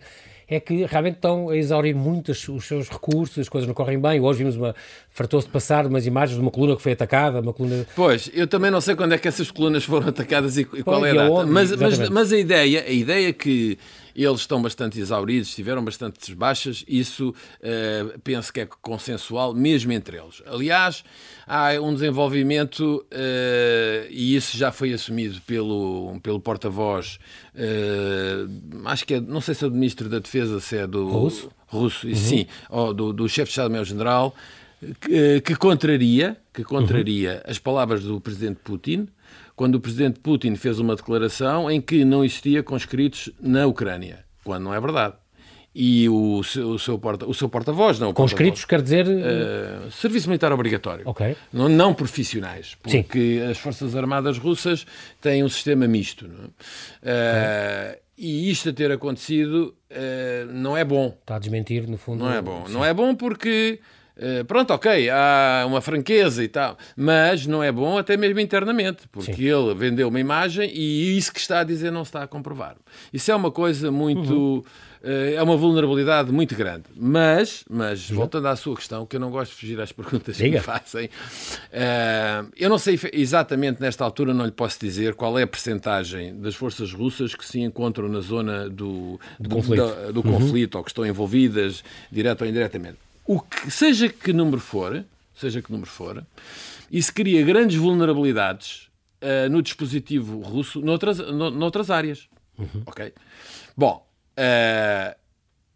é 0.50 0.58
que 0.58 0.84
realmente 0.84 1.14
estão 1.14 1.48
a 1.48 1.56
exaurir 1.56 1.94
muito 1.94 2.32
os 2.32 2.66
seus 2.66 2.88
recursos, 2.88 3.38
as 3.38 3.48
coisas 3.48 3.68
não 3.68 3.74
correm 3.74 4.00
bem. 4.00 4.20
Hoje 4.20 4.40
vimos 4.40 4.56
uma. 4.56 4.74
Fartou-se 5.08 5.46
de 5.46 5.52
passar 5.52 5.86
umas 5.86 6.06
imagens 6.06 6.34
de 6.34 6.42
uma 6.42 6.50
coluna 6.50 6.74
que 6.74 6.82
foi 6.82 6.92
atacada, 6.92 7.40
uma 7.40 7.52
coluna. 7.52 7.86
Pois, 7.94 8.28
eu 8.34 8.48
também 8.48 8.68
não 8.68 8.80
sei 8.80 8.96
quando 8.96 9.12
é 9.12 9.18
que 9.18 9.28
essas 9.28 9.48
colunas 9.48 9.84
foram 9.84 10.08
atacadas 10.08 10.56
e, 10.56 10.62
e 10.62 10.82
qual 10.82 11.06
é 11.06 11.12
a 11.12 11.14
data. 11.14 11.30
Onde, 11.30 11.52
mas, 11.52 11.76
mas, 11.76 12.08
mas, 12.08 12.32
a 12.32 12.38
ideia, 12.38 12.82
a 12.82 12.90
ideia 12.90 13.32
que 13.32 13.78
eles 14.24 14.40
estão 14.40 14.60
bastante 14.60 14.98
exauridos, 14.98 15.54
tiveram 15.54 15.84
bastantes 15.84 16.32
baixas, 16.34 16.84
isso 16.86 17.30
uh, 17.30 18.18
penso 18.20 18.52
que 18.52 18.60
é 18.60 18.68
consensual, 18.82 19.54
mesmo 19.54 19.92
entre 19.92 20.18
eles. 20.18 20.42
Aliás, 20.46 21.04
há 21.46 21.72
um 21.80 21.94
desenvolvimento, 21.94 23.04
uh, 23.12 24.06
e 24.10 24.34
isso 24.36 24.56
já 24.56 24.70
foi 24.70 24.92
assumido 24.92 25.40
pelo, 25.42 26.18
pelo 26.22 26.40
porta-voz, 26.40 27.18
uh, 27.54 28.86
acho 28.86 29.06
que 29.06 29.14
é, 29.14 29.20
não 29.20 29.40
sei 29.40 29.54
se 29.54 29.64
é 29.64 29.68
do 29.68 29.74
Ministro 29.74 30.08
da 30.08 30.18
Defesa, 30.18 30.60
se 30.60 30.76
é 30.76 30.86
do. 30.86 31.08
Russo? 31.08 31.50
Russo, 31.66 32.08
uhum. 32.08 32.14
sim, 32.16 32.46
ou 32.68 32.92
do, 32.92 33.12
do 33.12 33.28
chefe 33.28 33.44
de 33.46 33.50
Estado-Maior-General, 33.52 34.34
que, 35.00 35.40
que, 35.40 35.54
contraria, 35.54 36.36
que 36.52 36.64
contraria 36.64 37.34
uhum. 37.44 37.50
as 37.50 37.58
palavras 37.58 38.02
do 38.02 38.20
Presidente 38.20 38.60
Putin 38.64 39.08
quando 39.60 39.74
o 39.74 39.80
presidente 39.80 40.18
Putin 40.20 40.56
fez 40.56 40.78
uma 40.78 40.96
declaração 40.96 41.70
em 41.70 41.82
que 41.82 42.02
não 42.02 42.24
existia 42.24 42.62
conscritos 42.62 43.28
na 43.38 43.66
Ucrânia, 43.66 44.24
quando 44.42 44.62
não 44.62 44.72
é 44.72 44.80
verdade. 44.80 45.16
E 45.74 46.08
o 46.08 46.42
seu, 46.42 46.70
o 46.70 46.78
seu, 46.78 46.98
porta, 46.98 47.26
porta-voz, 47.50 47.98
não. 47.98 48.14
Conscritos 48.14 48.62
porta 48.62 48.68
quer 48.70 48.82
dizer. 48.82 49.06
Uh, 49.06 49.90
serviço 49.90 50.28
militar 50.28 50.50
obrigatório. 50.50 51.06
Ok. 51.06 51.36
Não, 51.52 51.68
não 51.68 51.92
profissionais, 51.92 52.74
porque 52.82 53.04
Sim. 53.12 53.50
as 53.50 53.58
Forças 53.58 53.94
Armadas 53.94 54.38
russas 54.38 54.86
têm 55.20 55.44
um 55.44 55.48
sistema 55.50 55.86
misto. 55.86 56.24
É? 57.02 57.98
uh, 57.98 58.00
E 58.16 58.50
isto 58.50 58.70
a 58.70 58.72
ter 58.72 58.90
acontecido 58.90 59.76
uh, 59.90 60.50
não 60.54 60.74
é 60.74 60.86
bom. 60.86 61.14
Está 61.20 61.36
a 61.36 61.38
desmentir, 61.38 61.86
no 61.86 61.98
fundo. 61.98 62.24
Não 62.24 62.32
é 62.32 62.40
bom. 62.40 62.64
Sim. 62.66 62.72
Não 62.72 62.82
é 62.82 62.94
bom 62.94 63.14
porque 63.14 63.78
eh, 63.78 63.84
pronto, 64.46 64.72
ok, 64.72 65.08
há 65.10 65.64
uma 65.66 65.80
franqueza 65.80 66.42
e 66.44 66.48
tal, 66.48 66.76
mas 66.96 67.46
não 67.46 67.62
é 67.62 67.72
bom 67.72 67.98
até 67.98 68.16
mesmo 68.16 68.40
internamente, 68.40 69.08
porque 69.10 69.34
Sim. 69.34 69.44
ele 69.44 69.74
vendeu 69.74 70.08
uma 70.08 70.20
imagem 70.20 70.70
e 70.72 71.16
isso 71.16 71.32
que 71.32 71.40
está 71.40 71.60
a 71.60 71.64
dizer 71.64 71.90
não 71.90 72.02
está 72.02 72.22
a 72.22 72.26
comprovar. 72.26 72.76
Isso 73.12 73.30
é 73.30 73.34
uma 73.34 73.50
coisa 73.50 73.90
muito. 73.90 74.32
Uhum. 74.32 74.62
Uh, 75.02 75.34
é 75.34 75.42
uma 75.42 75.56
vulnerabilidade 75.56 76.30
muito 76.30 76.54
grande. 76.54 76.84
Mas, 76.94 77.64
mas 77.70 78.10
voltando 78.10 78.48
à 78.48 78.54
sua 78.54 78.76
questão, 78.76 79.06
que 79.06 79.16
eu 79.16 79.20
não 79.20 79.30
gosto 79.30 79.52
de 79.52 79.56
fugir 79.56 79.80
às 79.80 79.90
perguntas 79.92 80.36
Diga. 80.36 80.50
que 80.50 80.56
me 80.56 80.60
fazem, 80.60 81.06
uh, 81.06 82.52
eu 82.54 82.68
não 82.68 82.76
sei 82.76 83.00
exatamente 83.14 83.80
nesta 83.80 84.04
altura, 84.04 84.34
não 84.34 84.44
lhe 84.44 84.50
posso 84.52 84.78
dizer 84.78 85.14
qual 85.14 85.38
é 85.38 85.42
a 85.44 85.46
percentagem 85.46 86.38
das 86.38 86.54
forças 86.54 86.92
russas 86.92 87.34
que 87.34 87.46
se 87.46 87.60
encontram 87.60 88.08
na 88.08 88.20
zona 88.20 88.68
do, 88.68 89.18
do, 89.38 89.48
do 89.48 89.48
conflito, 89.48 89.86
da, 89.86 90.10
do 90.10 90.20
uhum. 90.20 90.32
conflito 90.34 90.74
ou 90.74 90.84
que 90.84 90.90
estão 90.90 91.06
envolvidas, 91.06 91.82
direto 92.12 92.42
ou 92.42 92.46
indiretamente 92.46 92.98
o 93.30 93.40
que, 93.40 93.70
seja 93.70 94.08
que 94.08 94.32
número 94.32 94.60
for, 94.60 95.04
seja 95.32 95.62
que 95.62 95.70
número 95.70 95.88
for, 95.88 96.26
isso 96.90 97.14
cria 97.14 97.44
grandes 97.44 97.76
vulnerabilidades 97.76 98.90
uh, 99.22 99.48
no 99.48 99.62
dispositivo 99.62 100.40
russo 100.40 100.80
noutras, 100.80 101.18
no, 101.18 101.48
noutras 101.48 101.90
áreas. 101.90 102.28
Uhum. 102.58 102.82
Ok? 102.84 103.14
Bom, 103.76 104.04
uh, 104.36 105.16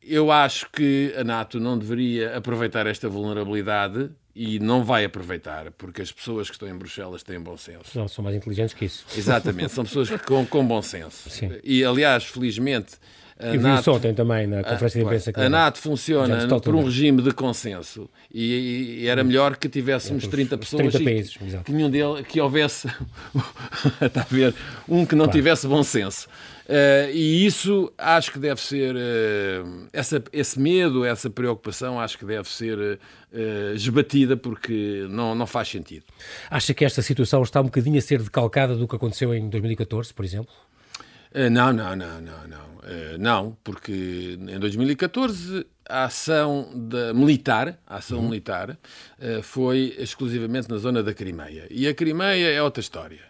eu 0.03 0.33
acho 0.33 0.69
que 0.73 1.15
a 1.17 1.23
NATO 1.23 1.61
não 1.61 1.79
deveria 1.79 2.37
aproveitar 2.37 2.89
esta 2.89 3.09
vulnerabilidade 3.09 4.11
e 4.35 4.59
não 4.59 4.83
vai 4.83 5.05
aproveitar, 5.05 5.71
porque 5.79 6.03
as 6.03 6.11
pessoas 6.11 6.49
que 6.49 6.57
estão 6.57 6.69
em 6.69 6.75
Bruxelas 6.77 7.23
têm 7.23 7.39
bom 7.39 7.57
senso. 7.57 7.97
Não, 7.97 8.09
são 8.09 8.25
mais 8.25 8.35
inteligentes 8.35 8.75
que 8.75 8.87
isso. 8.87 9.07
Exatamente, 9.17 9.71
são 9.71 9.85
pessoas 9.85 10.11
com, 10.23 10.45
com 10.45 10.67
bom 10.67 10.83
senso. 10.83 11.31
Sim. 11.31 11.53
E, 11.63 11.85
aliás, 11.85 12.25
felizmente, 12.25 12.95
E 13.41 13.59
NATO, 13.59 13.91
ontem 13.91 14.15
também 14.15 14.47
na 14.47 14.63
conferência 14.63 15.01
de 15.01 15.05
imprensa. 15.05 15.33
A, 15.35 15.49
NATO 15.49 15.79
funciona 15.79 16.47
por 16.61 16.75
um 16.75 16.85
regime 16.85 17.21
de 17.21 17.33
consenso 17.33 18.09
e, 18.33 19.01
e 19.01 19.09
era 19.09 19.25
melhor 19.25 19.57
que 19.57 19.69
tivéssemos 19.69 20.25
é, 20.25 20.29
30 20.29 20.59
pessoas 20.59 20.93
30 20.93 21.05
países, 21.05 21.37
que, 21.65 21.73
nenhum 21.73 21.91
dele, 21.91 22.23
que 22.23 22.41
houvesse 22.41 22.87
está 24.01 24.21
a 24.21 24.25
ver, 24.25 24.55
um 24.89 25.05
que 25.05 25.17
não 25.17 25.25
claro. 25.25 25.37
tivesse 25.37 25.67
bom 25.67 25.83
senso. 25.83 26.29
Uh, 26.65 27.11
e 27.13 27.45
isso 27.45 27.93
acho 27.99 28.33
que 28.33 28.39
deve 28.39 28.61
ser, 28.61 28.95
uh, 28.95 29.89
essa, 29.93 30.23
esse 30.33 30.59
medo, 30.59 31.05
essa 31.05 31.29
preocupação, 31.29 32.01
acho 32.01 32.17
que 32.17 32.25
deve 32.25 32.49
ser 32.49 32.79
uh, 32.79 33.75
esbatida 33.75 34.35
porque 34.37 35.07
não, 35.11 35.35
não 35.35 35.47
faz 35.47 35.69
sentido. 35.69 36.05
Acha 36.49 36.73
que 36.73 36.85
esta 36.85 37.03
situação 37.03 37.43
está 37.43 37.61
um 37.61 37.65
bocadinho 37.65 37.99
a 37.99 38.01
ser 38.01 38.23
decalcada 38.23 38.77
do 38.77 38.89
que 38.89 38.97
aconteceu 38.97 39.35
em 39.35 39.49
2014, 39.51 40.15
por 40.15 40.25
exemplo? 40.25 40.55
Não, 41.51 41.73
não, 41.73 41.97
não, 41.97 42.21
não, 42.21 42.49
não. 42.49 42.75
Não, 43.19 43.57
porque 43.65 44.39
em 44.39 44.59
2014 44.59 45.67
a 45.89 46.05
ação 46.05 46.71
da, 46.75 47.15
militar, 47.15 47.79
a 47.87 47.97
ação 47.97 48.19
uhum. 48.19 48.25
militar, 48.25 48.79
foi 49.43 49.97
exclusivamente 49.99 50.69
na 50.69 50.77
zona 50.77 51.03
da 51.03 51.15
Crimeia. 51.15 51.67
E 51.71 51.89
a 51.89 51.95
Crimeia 51.95 52.51
é 52.51 52.63
outra 52.63 52.81
história. 52.81 53.21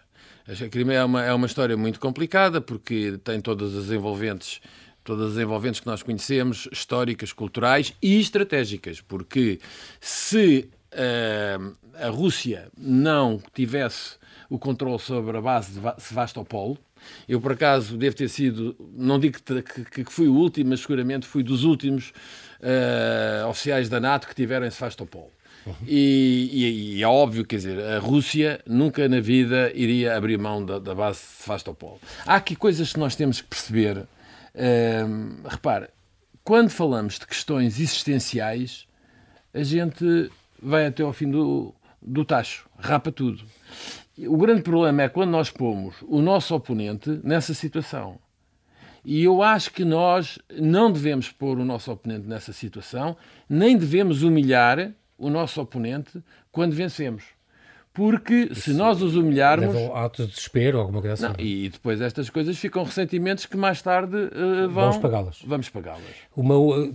A 0.47 0.69
Crimeia 0.69 0.99
é 0.99 1.05
uma, 1.05 1.23
é 1.23 1.33
uma 1.33 1.47
história 1.47 1.75
muito 1.75 1.99
complicada 1.99 2.59
porque 2.59 3.17
tem 3.23 3.39
todas 3.39 3.75
as 3.75 3.89
envolventes 3.89 4.61
todas 5.05 5.37
as 5.37 5.41
envolventes 5.41 5.79
que 5.79 5.85
nós 5.85 6.01
conhecemos, 6.01 6.67
históricas, 6.71 7.31
culturais 7.31 7.93
e 8.01 8.19
estratégicas, 8.19 8.99
porque 8.99 9.61
se 10.01 10.67
uh, 10.91 11.75
a 11.93 12.09
Rússia 12.09 12.69
não 12.75 13.39
tivesse 13.53 14.17
o 14.49 14.57
controle 14.57 14.99
sobre 14.99 15.37
a 15.37 15.41
base 15.41 15.79
de 15.79 16.01
Sevastopol, 16.01 16.77
eu 17.27 17.39
por 17.41 17.53
acaso 17.53 17.97
devo 17.97 18.15
ter 18.15 18.29
sido, 18.29 18.75
não 18.95 19.19
digo 19.19 19.37
que, 19.41 20.03
que 20.03 20.11
fui 20.11 20.27
o 20.27 20.33
último, 20.33 20.69
mas 20.69 20.81
seguramente 20.81 21.25
fui 21.25 21.43
dos 21.43 21.63
últimos 21.63 22.13
uh, 22.61 23.47
oficiais 23.47 23.89
da 23.89 23.99
NATO 23.99 24.27
que 24.27 24.35
tiveram 24.35 24.65
em 24.65 24.71
Sevastopol. 24.71 25.31
E, 25.87 26.49
e, 26.51 26.97
e, 26.97 27.03
é 27.03 27.07
óbvio, 27.07 27.43
quer 27.43 27.55
dizer, 27.55 27.81
a 27.81 27.99
Rússia 27.99 28.61
nunca 28.67 29.09
na 29.09 29.19
vida 29.19 29.71
iria 29.73 30.15
abrir 30.15 30.37
mão 30.37 30.63
da, 30.63 30.77
da 30.77 30.93
base 30.93 31.19
de 31.19 31.43
Sevastopol. 31.43 31.99
Há 32.25 32.35
aqui 32.35 32.55
coisas 32.55 32.93
que 32.93 32.99
nós 32.99 33.15
temos 33.15 33.41
que 33.41 33.47
perceber. 33.47 33.97
Uh, 33.97 35.47
repare, 35.47 35.87
quando 36.43 36.69
falamos 36.69 37.17
de 37.17 37.25
questões 37.25 37.79
existenciais, 37.79 38.87
a 39.53 39.63
gente 39.63 40.29
vai 40.61 40.85
até 40.85 41.01
ao 41.01 41.11
fim 41.11 41.29
do, 41.31 41.73
do 42.01 42.23
tacho, 42.23 42.67
rapa 42.77 43.11
tudo. 43.11 43.43
O 44.17 44.37
grande 44.37 44.61
problema 44.61 45.03
é 45.03 45.09
quando 45.09 45.31
nós 45.31 45.49
pomos 45.49 45.95
o 46.07 46.21
nosso 46.21 46.55
oponente 46.55 47.19
nessa 47.23 47.53
situação. 47.53 48.17
E 49.03 49.23
eu 49.23 49.43
acho 49.43 49.71
que 49.71 49.85
nós 49.85 50.39
não 50.49 50.91
devemos 50.91 51.31
pôr 51.31 51.59
o 51.59 51.65
nosso 51.65 51.91
oponente 51.91 52.27
nessa 52.27 52.51
situação, 52.51 53.15
nem 53.47 53.77
devemos 53.77 54.23
humilhar 54.23 54.91
o 55.17 55.29
nosso 55.29 55.61
oponente 55.61 56.23
quando 56.51 56.73
vencemos. 56.73 57.23
Porque 57.93 58.49
Isso 58.51 58.61
se 58.61 58.73
nós 58.73 59.01
os 59.01 59.15
humilharmos. 59.15 59.73
Levam 59.73 59.95
atos 59.95 60.25
de 60.25 60.33
desespero, 60.33 60.79
alguma 60.79 61.01
coisa 61.01 61.13
assim. 61.13 61.23
Não, 61.23 61.45
e 61.45 61.69
depois 61.69 62.01
estas 62.01 62.29
coisas 62.29 62.57
ficam 62.57 62.83
ressentimentos 62.83 63.45
que 63.45 63.55
mais 63.55 63.81
tarde 63.81 64.17
uh, 64.17 64.69
vão. 64.69 64.91
Vamos 64.91 64.97
pagá-las. 64.97 65.41
Vamos 65.45 65.69
pagá-las. 65.69 66.03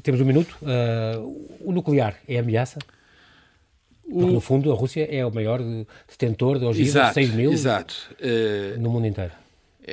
temos 0.03 0.21
um 0.21 0.27
minuto. 0.27 0.59
Uh, 0.61 1.47
o 1.61 1.73
nuclear 1.73 2.17
é 2.29 2.39
ameaça? 2.39 2.79
Porque, 4.11 4.33
no 4.33 4.41
fundo, 4.41 4.73
a 4.73 4.75
Rússia 4.75 5.09
é 5.11 5.25
o 5.25 5.33
maior 5.33 5.61
detentor 6.09 6.59
de 6.59 6.65
ogivas, 6.65 7.15
6 7.15 7.35
mil 7.35 7.53
exato. 7.53 7.95
Uh, 8.21 8.81
no 8.81 8.91
mundo 8.91 9.07
inteiro. 9.07 9.33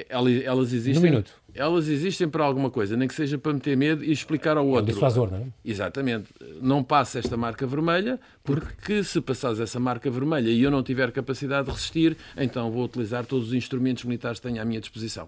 Elas 0.10 0.74
existem. 0.74 0.96
No 0.96 1.02
minuto 1.02 1.34
elas 1.58 1.88
existem 1.88 2.30
para 2.30 2.46
alguma 2.46 2.70
coisa, 2.70 2.96
nem 2.96 3.08
que 3.08 3.16
seja 3.16 3.38
para 3.38 3.52
meter 3.52 3.76
medo 3.76 4.04
e 4.04 4.12
explicar 4.12 4.58
ao 4.58 4.68
outro. 4.68 4.82
É 4.82 4.84
um 4.84 4.86
dissuasor, 4.86 5.32
não 5.32 5.40
é? 5.40 5.44
Exatamente. 5.66 6.28
Não 6.62 6.84
passa 6.84 7.18
esta 7.18 7.36
marca 7.36 7.66
vermelha, 7.66 8.20
porque 8.44 9.04
se 9.04 9.20
passares 9.20 9.60
essa 9.60 9.80
marca 9.80 10.10
vermelha 10.10 10.50
e 10.50 10.62
eu 10.62 10.70
não 10.70 10.84
tiver 10.84 11.12
capacidade 11.12 11.66
de 11.66 11.74
resistir, 11.74 12.16
então 12.38 12.72
vou 12.72 12.86
utilizar 12.86 13.26
todos 13.26 13.48
os 13.48 13.54
instrumentos 13.54 14.04
militares 14.04 14.40
que 14.40 14.48
tenho 14.48 14.62
à 14.62 14.66
minha 14.66 14.80
disposição. 14.80 15.28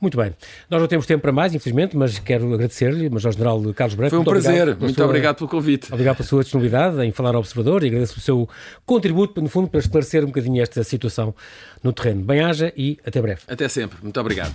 Muito 0.00 0.16
bem. 0.16 0.32
Nós 0.70 0.80
não 0.80 0.86
temos 0.86 1.06
tempo 1.06 1.22
para 1.22 1.32
mais, 1.32 1.54
infelizmente, 1.54 1.96
mas 1.96 2.18
quero 2.20 2.52
agradecer-lhe, 2.54 3.10
Major-General 3.10 3.60
Carlos 3.74 3.94
Branco. 3.96 4.10
Foi 4.10 4.18
um 4.18 4.24
prazer. 4.24 4.62
Obrigado 4.62 4.80
muito 4.80 4.94
sua, 4.94 5.04
obrigado 5.04 5.36
pelo 5.36 5.50
convite. 5.50 5.92
Obrigado 5.92 6.16
pela 6.16 6.28
sua 6.28 6.42
disponibilidade 6.42 7.04
em 7.04 7.10
falar 7.10 7.34
ao 7.34 7.40
Observador 7.40 7.82
e 7.82 7.88
agradeço 7.88 8.18
o 8.18 8.20
seu 8.20 8.48
contributo, 8.86 9.40
no 9.42 9.48
fundo, 9.48 9.68
para 9.68 9.80
esclarecer 9.80 10.22
um 10.22 10.28
bocadinho 10.28 10.62
esta 10.62 10.84
situação 10.84 11.34
no 11.82 11.92
terreno. 11.92 12.22
Bem-haja 12.22 12.72
e 12.76 12.98
até 13.04 13.20
breve. 13.20 13.40
Até 13.48 13.68
sempre. 13.68 13.98
Muito 14.02 14.20
obrigado. 14.20 14.54